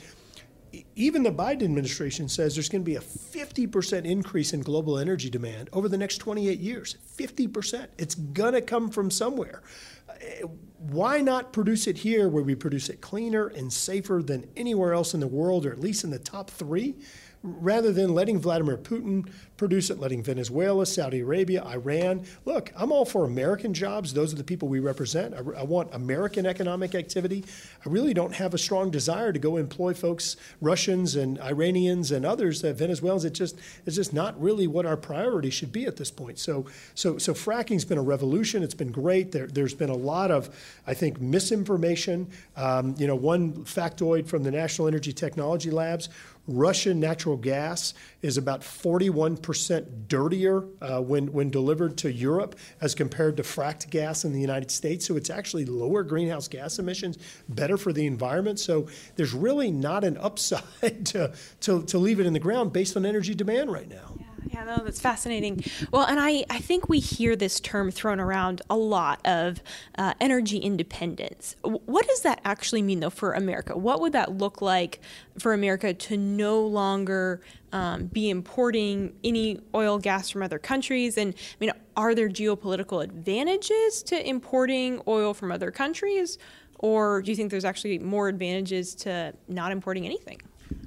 even 0.95 1.23
the 1.23 1.31
Biden 1.31 1.63
administration 1.63 2.29
says 2.29 2.55
there's 2.55 2.69
going 2.69 2.83
to 2.83 2.87
be 2.87 2.97
a 2.97 3.01
50% 3.01 4.05
increase 4.05 4.53
in 4.53 4.61
global 4.61 4.99
energy 4.99 5.31
demand 5.31 5.69
over 5.73 5.89
the 5.89 5.99
next 5.99 6.19
28 6.19 6.59
years. 6.59 6.97
50%. 7.17 7.89
It's 7.99 8.15
going 8.15 8.55
to 8.55 8.61
come 8.61 8.91
from 8.91 9.11
somewhere. 9.11 9.63
Uh, 10.09 10.47
why 10.79 11.21
not 11.21 11.53
produce 11.53 11.87
it 11.87 11.99
here 11.99 12.29
where 12.29 12.43
we 12.43 12.55
produce 12.55 12.89
it 12.89 13.01
cleaner 13.01 13.49
and 13.49 13.73
safer 13.73 14.23
than 14.23 14.47
anywhere 14.57 14.93
else 14.93 15.15
in 15.15 15.21
the 15.21 15.27
world, 15.27 15.67
or 15.67 15.73
at 15.73 15.81
least 15.81 16.05
in 16.05 16.11
the 16.11 16.19
top 16.19 16.51
three? 16.51 16.95
Rather 17.43 17.93
than 17.93 18.15
letting 18.15 18.39
Vladimir 18.39 18.77
Putin 18.77 19.29
produce 19.57 19.91
it, 19.91 19.99
letting 19.99 20.23
Venezuela, 20.23 20.85
Saudi 20.85 21.21
Arabia, 21.21 21.65
Iran. 21.65 22.25
Look, 22.45 22.73
I'm 22.77 22.93
all 22.93 23.05
for 23.05 23.25
American 23.25 23.73
jobs. 23.73 24.13
Those 24.13 24.33
are 24.33 24.37
the 24.37 24.45
people 24.45 24.69
we 24.69 24.81
represent. 24.81 25.35
I, 25.35 25.39
I, 25.61 25.63
want 25.63 25.95
American 25.95 26.45
economic 26.45 26.95
activity. 26.95 27.45
I 27.85 27.89
really 27.89 28.13
don't 28.13 28.35
have 28.35 28.53
a 28.53 28.59
strong 28.59 28.91
desire 28.91 29.33
to 29.33 29.39
go 29.39 29.57
employ 29.57 29.95
folks, 29.95 30.37
Russians 30.61 31.17
and 31.17 31.41
Iranians 31.41 32.11
and 32.11 32.27
others, 32.27 32.63
uh, 32.65 32.73
Venezuelans. 32.73 33.25
It 33.25 33.33
just 33.33 33.59
it's 33.87 33.97
just 33.97 34.13
not 34.13 34.41
really 34.41 34.67
what 34.67 34.85
our 34.85 34.97
priority 34.97 35.51
should 35.51 35.73
be 35.73 35.87
at 35.87 35.97
this 35.97 36.11
point. 36.11 36.39
So 36.39 36.67
so 36.95 37.17
so 37.19 37.33
fracking's 37.33 37.85
been 37.85 37.99
a 37.99 38.03
revolution. 38.03 38.63
It's 38.63 38.75
been 38.75 38.93
great. 38.93 39.33
There, 39.33 39.49
has 39.55 39.75
been 39.75 39.91
a 39.91 39.97
lot 39.97 40.31
of 40.31 40.51
I 40.87 40.95
think 40.95 41.21
misinformation. 41.21 42.29
Um, 42.57 42.95
you 42.99 43.07
know, 43.07 43.17
one 43.17 43.65
factoid 43.65 44.27
from 44.27 44.43
the 44.43 44.51
National 44.51 44.89
Energy 44.89 45.13
Technology 45.13 45.71
Labs 45.71 46.09
Russian 46.47 47.01
natural 47.01 47.37
gas 47.37 47.95
is 48.23 48.37
about 48.37 48.61
41% 48.61 50.09
dirtier 50.09 50.65
uh, 50.81 51.01
when, 51.01 51.33
when 51.33 51.51
delivered 51.51 51.97
to 51.99 52.13
Europe 52.13 52.57
as 52.81 52.95
compared 52.95 53.37
to 53.39 53.43
fracked 53.43 53.91
gas 53.91 54.25
in 54.25 54.33
the 54.33 54.41
United 54.41 54.71
States. 54.71 55.07
So 55.07 55.17
it's 55.17 55.31
actually 55.31 55.65
lower 55.65 56.03
greenhouse 56.03 56.49
gas 56.49 56.79
emissions, 56.79 57.19
better 57.49 57.77
for 57.77 57.93
the 57.93 58.07
environment. 58.07 58.59
So 58.59 58.89
there's 59.17 59.35
really 59.35 59.71
not 59.71 60.05
an 60.05 60.17
upside 60.19 60.63
to, 61.07 61.33
to, 61.61 61.83
to 61.83 61.99
leave 61.99 62.21
it 62.21 62.27
in 62.27 62.33
the 62.33 62.39
ground 62.39 62.73
based 62.73 62.97
on 62.97 63.05
energy 63.05 63.35
demand 63.35 63.73
right 63.73 63.89
now. 63.89 64.26
Yeah. 64.53 64.65
No, 64.65 64.85
that's 64.85 65.01
fascinating. 65.01 65.63
Well, 65.93 66.05
and 66.07 66.19
I, 66.21 66.45
I 66.51 66.59
think 66.59 66.89
we 66.89 67.01
hear 67.01 67.37
this 67.37 67.61
term 67.61 67.91
thrown 67.91 68.21
around 68.21 68.63
a 68.69 68.77
lot 68.77 69.21
of 69.25 69.63
uh, 69.99 70.15
energy 70.21 70.59
independence. 70.59 71.57
What 71.63 72.07
does 72.07 72.23
that 72.23 72.41
actually 72.45 72.83
mean, 72.83 73.01
though, 73.01 73.11
for 73.11 73.33
America? 73.33 73.77
What 73.77 74.01
would 74.01 74.13
that 74.13 74.33
look 74.33 74.63
like 74.63 75.01
for 75.39 75.53
America 75.53 75.95
to 75.95 76.17
no 76.17 76.61
longer 76.61 77.41
um, 77.73 78.07
be 78.07 78.31
importing 78.31 79.15
any 79.23 79.61
oil, 79.75 79.99
gas 79.99 80.31
from 80.31 80.43
other 80.43 80.59
countries? 80.59 81.19
And 81.19 81.35
I 81.35 81.57
mean, 81.61 81.73
are 81.97 82.15
there 82.15 82.29
geopolitical 82.29 83.03
advantages 83.03 84.03
to 84.05 84.29
importing 84.29 85.01
oil 85.07 85.35
from 85.35 85.51
other 85.53 85.71
countries? 85.71 86.39
Or 86.79 87.23
do 87.23 87.31
you 87.31 87.37
think 87.37 87.51
there's 87.51 87.65
actually 87.65 87.99
more 87.99 88.29
advantages 88.29 88.95
to 88.97 89.33
not 89.49 89.73
importing 89.73 90.05
anything? 90.05 90.41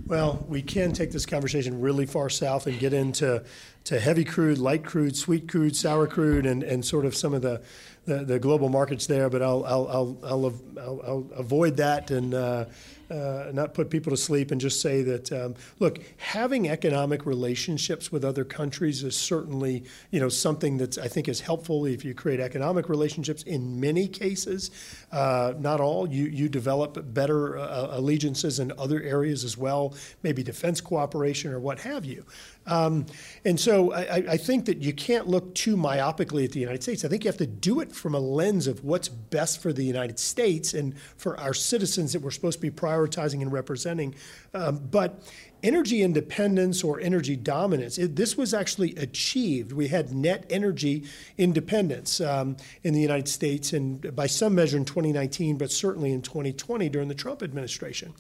Well, 0.10 0.44
we 0.50 0.64
can 0.64 0.92
take 0.92 1.12
this 1.12 1.28
conversation 1.28 1.82
really 1.82 2.08
far 2.08 2.32
south 2.32 2.66
and 2.66 2.80
get 2.80 2.94
into 2.94 3.44
to 3.84 4.00
heavy 4.00 4.24
crude, 4.24 4.58
light 4.58 4.84
crude, 4.84 5.16
sweet 5.16 5.48
crude, 5.48 5.76
sour 5.76 6.08
crude, 6.08 6.48
and, 6.48 6.64
and 6.64 6.84
sort 6.84 7.06
of 7.06 7.16
some 7.16 7.36
of 7.36 7.44
the, 7.44 7.62
the, 8.06 8.26
the 8.26 8.40
global 8.40 8.70
markets 8.70 9.06
there. 9.06 9.30
But 9.30 9.44
I'll 9.44 9.64
I'll 9.66 9.88
I'll, 9.88 10.18
I'll, 10.24 10.62
I'll, 10.80 11.02
I'll 11.06 11.30
avoid 11.36 11.78
that 11.78 12.10
and 12.10 12.34
uh, 12.34 12.66
uh, 13.10 13.52
not 13.54 13.74
put 13.74 13.90
people 13.90 14.12
to 14.12 14.18
sleep 14.18 14.52
and 14.52 14.62
just 14.62 14.82
say 14.82 15.02
that 15.02 15.32
um, 15.32 15.56
look, 15.80 16.00
having 16.18 16.70
economic 16.70 17.26
relationships 17.26 18.12
with 18.12 18.24
other 18.24 18.44
countries 18.44 19.04
is 19.04 19.16
certainly 19.16 19.84
you 20.12 20.20
know 20.20 20.30
something 20.30 20.78
that's 20.78 20.98
I 20.98 21.08
think 21.08 21.28
is 21.28 21.42
helpful 21.42 21.86
if 21.86 22.06
you 22.06 22.14
create 22.14 22.40
economic 22.40 22.90
relationships. 22.90 23.44
In 23.44 23.80
many 23.80 24.08
cases, 24.08 24.72
uh, 25.12 25.54
not 25.60 25.80
all, 25.80 26.08
you 26.08 26.26
you 26.26 26.50
develop 26.50 27.14
better 27.14 27.58
uh, 27.58 27.90
allegiances 27.92 28.60
in 28.60 28.72
other 28.78 29.02
areas 29.02 29.44
as 29.44 29.58
well, 29.58 29.96
maybe 30.24 30.44
defense 30.44 30.82
cooperation 30.82 31.52
or 31.52 31.60
what 31.60 31.80
have 31.80 32.06
you. 32.06 32.26
Um, 32.70 33.08
and 33.46 33.60
so 33.60 33.94
I, 33.94 34.34
I, 34.34 34.38
think 34.38 34.66
that 34.66 34.78
you 34.78 34.94
can't 34.94 35.28
look 35.28 35.56
too 35.56 35.76
myopically 35.76 36.46
at 36.46 36.52
the 36.52 36.60
United 36.60 36.84
States. 36.84 37.04
I 37.04 37.08
think 37.08 37.24
you 37.24 37.30
have 37.30 37.38
to 37.38 37.48
do 37.48 37.80
it 37.80 37.92
from 37.92 38.14
a 38.14 38.20
lens 38.20 38.68
of 38.68 38.84
what's 38.84 39.10
best 39.10 39.60
for 39.60 39.74
the 39.74 39.84
United 39.84 40.20
States 40.20 40.76
and 40.76 40.96
for 41.18 41.40
our 41.40 41.56
citizens 41.56 42.14
that 42.14 42.22
we're 42.22 42.30
supposed 42.30 42.60
to 42.60 42.62
be 42.62 42.70
prioritizing 42.70 42.99
and 43.08 43.52
representing. 43.52 44.16
Um, 44.54 44.78
but 44.92 45.24
energy 45.62 46.02
independence 46.02 46.84
or 46.84 47.00
energy 47.00 47.36
dominance, 47.36 47.98
it, 47.98 48.16
this 48.16 48.38
was 48.38 48.54
actually 48.54 48.96
achieved. 48.96 49.72
We 49.72 49.88
had 49.88 50.12
net 50.14 50.46
energy 50.50 51.06
independence 51.38 52.22
um, 52.22 52.58
in 52.84 52.94
the 52.94 53.02
United 53.02 53.28
States, 53.28 53.74
and 53.74 54.16
by 54.16 54.28
some 54.28 54.56
measure 54.56 54.78
in 54.78 54.86
2019, 54.86 55.58
but 55.58 55.72
certainly 55.72 56.12
in 56.12 56.22
2020 56.22 56.90
during 56.90 57.08
the 57.08 57.16
Trump 57.16 57.44
administration. 57.44 58.14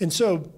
And 0.00 0.12
so 0.12 0.52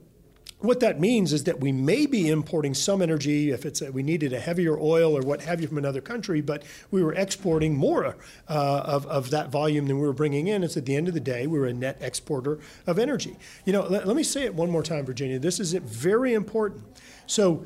what 0.64 0.80
that 0.80 0.98
means 0.98 1.32
is 1.32 1.44
that 1.44 1.60
we 1.60 1.70
may 1.72 2.06
be 2.06 2.28
importing 2.28 2.74
some 2.74 3.02
energy 3.02 3.50
if 3.50 3.66
it's 3.66 3.82
a, 3.82 3.92
we 3.92 4.02
needed 4.02 4.32
a 4.32 4.40
heavier 4.40 4.78
oil 4.78 5.16
or 5.16 5.20
what 5.20 5.42
have 5.42 5.60
you 5.60 5.68
from 5.68 5.78
another 5.78 6.00
country, 6.00 6.40
but 6.40 6.62
we 6.90 7.02
were 7.02 7.12
exporting 7.14 7.76
more 7.76 8.16
uh, 8.48 8.82
of, 8.84 9.06
of 9.06 9.30
that 9.30 9.50
volume 9.50 9.86
than 9.86 9.98
we 9.98 10.06
were 10.06 10.12
bringing 10.12 10.48
in. 10.48 10.64
It's 10.64 10.76
at 10.76 10.86
the 10.86 10.96
end 10.96 11.08
of 11.08 11.14
the 11.14 11.20
day, 11.20 11.46
we 11.46 11.58
were 11.58 11.66
a 11.66 11.72
net 11.72 11.98
exporter 12.00 12.58
of 12.86 12.98
energy. 12.98 13.36
You 13.64 13.74
know, 13.74 13.82
let, 13.82 14.06
let 14.06 14.16
me 14.16 14.22
say 14.22 14.44
it 14.44 14.54
one 14.54 14.70
more 14.70 14.82
time, 14.82 15.04
Virginia. 15.04 15.38
This 15.38 15.60
is 15.60 15.72
very 15.74 16.34
important. 16.34 16.82
So 17.26 17.64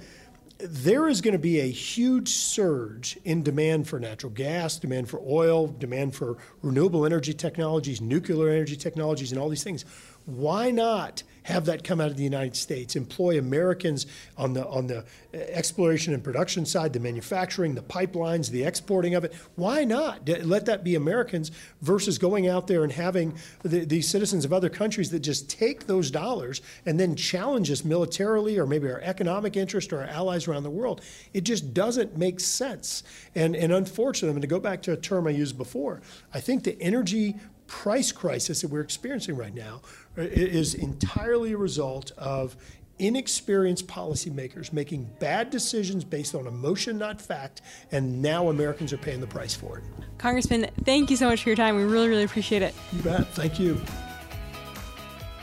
there 0.58 1.08
is 1.08 1.20
going 1.20 1.32
to 1.32 1.38
be 1.38 1.60
a 1.60 1.70
huge 1.70 2.30
surge 2.30 3.16
in 3.24 3.44
demand 3.44 3.86
for 3.86 4.00
natural 4.00 4.32
gas, 4.32 4.76
demand 4.76 5.08
for 5.08 5.22
oil, 5.24 5.68
demand 5.68 6.16
for 6.16 6.36
renewable 6.62 7.06
energy 7.06 7.32
technologies, 7.32 8.00
nuclear 8.00 8.48
energy 8.48 8.76
technologies, 8.76 9.30
and 9.30 9.40
all 9.40 9.48
these 9.48 9.62
things 9.62 9.84
Why 10.28 10.70
not 10.70 11.22
have 11.48 11.64
that 11.64 11.82
come 11.82 11.98
out 11.98 12.10
of 12.10 12.16
the 12.18 12.22
United 12.22 12.54
States, 12.54 12.94
employ 12.94 13.38
Americans 13.38 14.06
on 14.36 14.52
the 14.52 14.66
on 14.66 14.86
the 14.86 14.98
uh, 14.98 15.02
exploration 15.32 16.12
and 16.12 16.22
production 16.22 16.66
side, 16.66 16.92
the 16.92 17.00
manufacturing, 17.00 17.74
the 17.74 17.82
pipelines, 17.82 18.50
the 18.50 18.62
exporting 18.62 19.14
of 19.14 19.24
it. 19.24 19.32
Why 19.56 19.84
not 19.84 20.28
let 20.44 20.66
that 20.66 20.84
be 20.84 20.94
Americans 20.94 21.50
versus 21.80 22.18
going 22.18 22.46
out 22.46 22.66
there 22.66 22.84
and 22.84 22.92
having 22.92 23.34
the, 23.62 23.86
these 23.86 24.06
citizens 24.06 24.44
of 24.44 24.52
other 24.52 24.68
countries 24.68 25.10
that 25.10 25.20
just 25.20 25.48
take 25.48 25.86
those 25.86 26.10
dollars 26.10 26.60
and 26.84 27.00
then 27.00 27.16
challenge 27.16 27.70
us 27.70 27.82
militarily 27.82 28.58
or 28.58 28.66
maybe 28.66 28.90
our 28.90 29.00
economic 29.00 29.56
interest 29.56 29.90
or 29.90 30.00
our 30.00 30.08
allies 30.08 30.46
around 30.46 30.64
the 30.64 30.70
world? 30.70 31.00
It 31.32 31.44
just 31.44 31.72
doesn't 31.72 32.18
make 32.18 32.40
sense. 32.40 33.02
And 33.34 33.56
and 33.56 33.72
unfortunately, 33.72 34.28
I'm 34.28 34.34
going 34.34 34.42
to 34.42 34.48
go 34.48 34.60
back 34.60 34.82
to 34.82 34.92
a 34.92 34.98
term 34.98 35.26
I 35.26 35.30
used 35.30 35.56
before. 35.56 36.02
I 36.34 36.40
think 36.40 36.64
the 36.64 36.78
energy 36.82 37.36
price 37.68 38.10
crisis 38.10 38.62
that 38.62 38.68
we're 38.68 38.80
experiencing 38.80 39.36
right 39.36 39.54
now 39.54 39.80
uh, 40.16 40.22
is 40.22 40.74
entirely 40.74 41.52
a 41.52 41.56
result 41.56 42.10
of 42.18 42.56
inexperienced 42.98 43.86
policymakers 43.86 44.72
making 44.72 45.08
bad 45.20 45.50
decisions 45.50 46.02
based 46.02 46.34
on 46.34 46.48
emotion, 46.48 46.98
not 46.98 47.20
fact, 47.20 47.62
and 47.92 48.20
now 48.20 48.48
Americans 48.48 48.92
are 48.92 48.98
paying 48.98 49.20
the 49.20 49.26
price 49.26 49.54
for 49.54 49.78
it. 49.78 49.84
Congressman, 50.18 50.68
thank 50.84 51.10
you 51.10 51.16
so 51.16 51.28
much 51.28 51.44
for 51.44 51.50
your 51.50 51.56
time. 51.56 51.76
We 51.76 51.84
really, 51.84 52.08
really 52.08 52.24
appreciate 52.24 52.62
it. 52.62 52.74
You 52.92 53.02
bet. 53.02 53.28
Thank 53.28 53.60
you. 53.60 53.80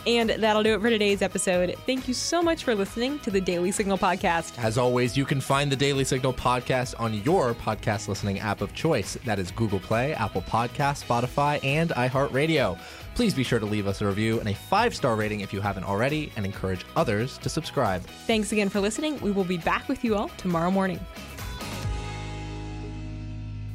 And 0.08 0.30
that'll 0.30 0.63
do 0.63 0.76
it 0.76 0.82
for 0.82 0.89
today's 0.89 1.22
episode. 1.22 1.76
Thank 1.86 2.08
you 2.08 2.13
so 2.13 2.41
much 2.41 2.63
for 2.63 2.76
listening 2.76 3.20
to 3.20 3.32
the 3.32 3.41
Daily 3.41 3.72
Signal 3.72 3.98
podcast. 3.98 4.58
As 4.63 4.78
always, 4.78 5.18
you 5.18 5.26
can 5.26 5.41
find 5.41 5.72
the 5.72 5.76
Daily 5.76 6.04
Signal 6.04 6.34
podcast 6.34 6.94
on 7.00 7.13
your 7.24 7.54
podcast 7.54 8.08
listening 8.08 8.39
app 8.39 8.62
of 8.62 8.74
choice. 8.74 9.18
That 9.26 9.39
is 9.39 9.52
Google 9.52 9.80
Play, 9.80 10.13
Apple 10.13 10.44
Podcast, 10.44 11.06
Spotify, 11.06 11.63
and 11.63 11.89
iHeartRadio. 11.91 12.78
Please 13.15 13.34
be 13.34 13.44
sure 13.44 13.60
to 13.60 13.65
leave 13.65 13.88
us 13.88 14.02
a 14.02 14.06
review 14.08 14.39
and 14.39 14.50
a 14.50 14.54
five 14.54 14.94
star 14.94 15.15
rating 15.15 15.39
if 15.39 15.54
you 15.54 15.62
haven't 15.62 15.86
already, 15.86 16.32
and 16.36 16.46
encourage 16.46 16.86
others 16.96 17.38
to 17.39 17.50
subscribe. 17.50 18.02
Thanks 18.28 18.52
again 18.52 18.70
for 18.70 18.80
listening. 18.80 19.20
We 19.22 19.32
will 19.32 19.46
be 19.46 19.58
back 19.58 19.88
with 19.88 20.04
you 20.04 20.15
all 20.15 20.30
tomorrow 20.38 20.70
morning. 20.70 21.00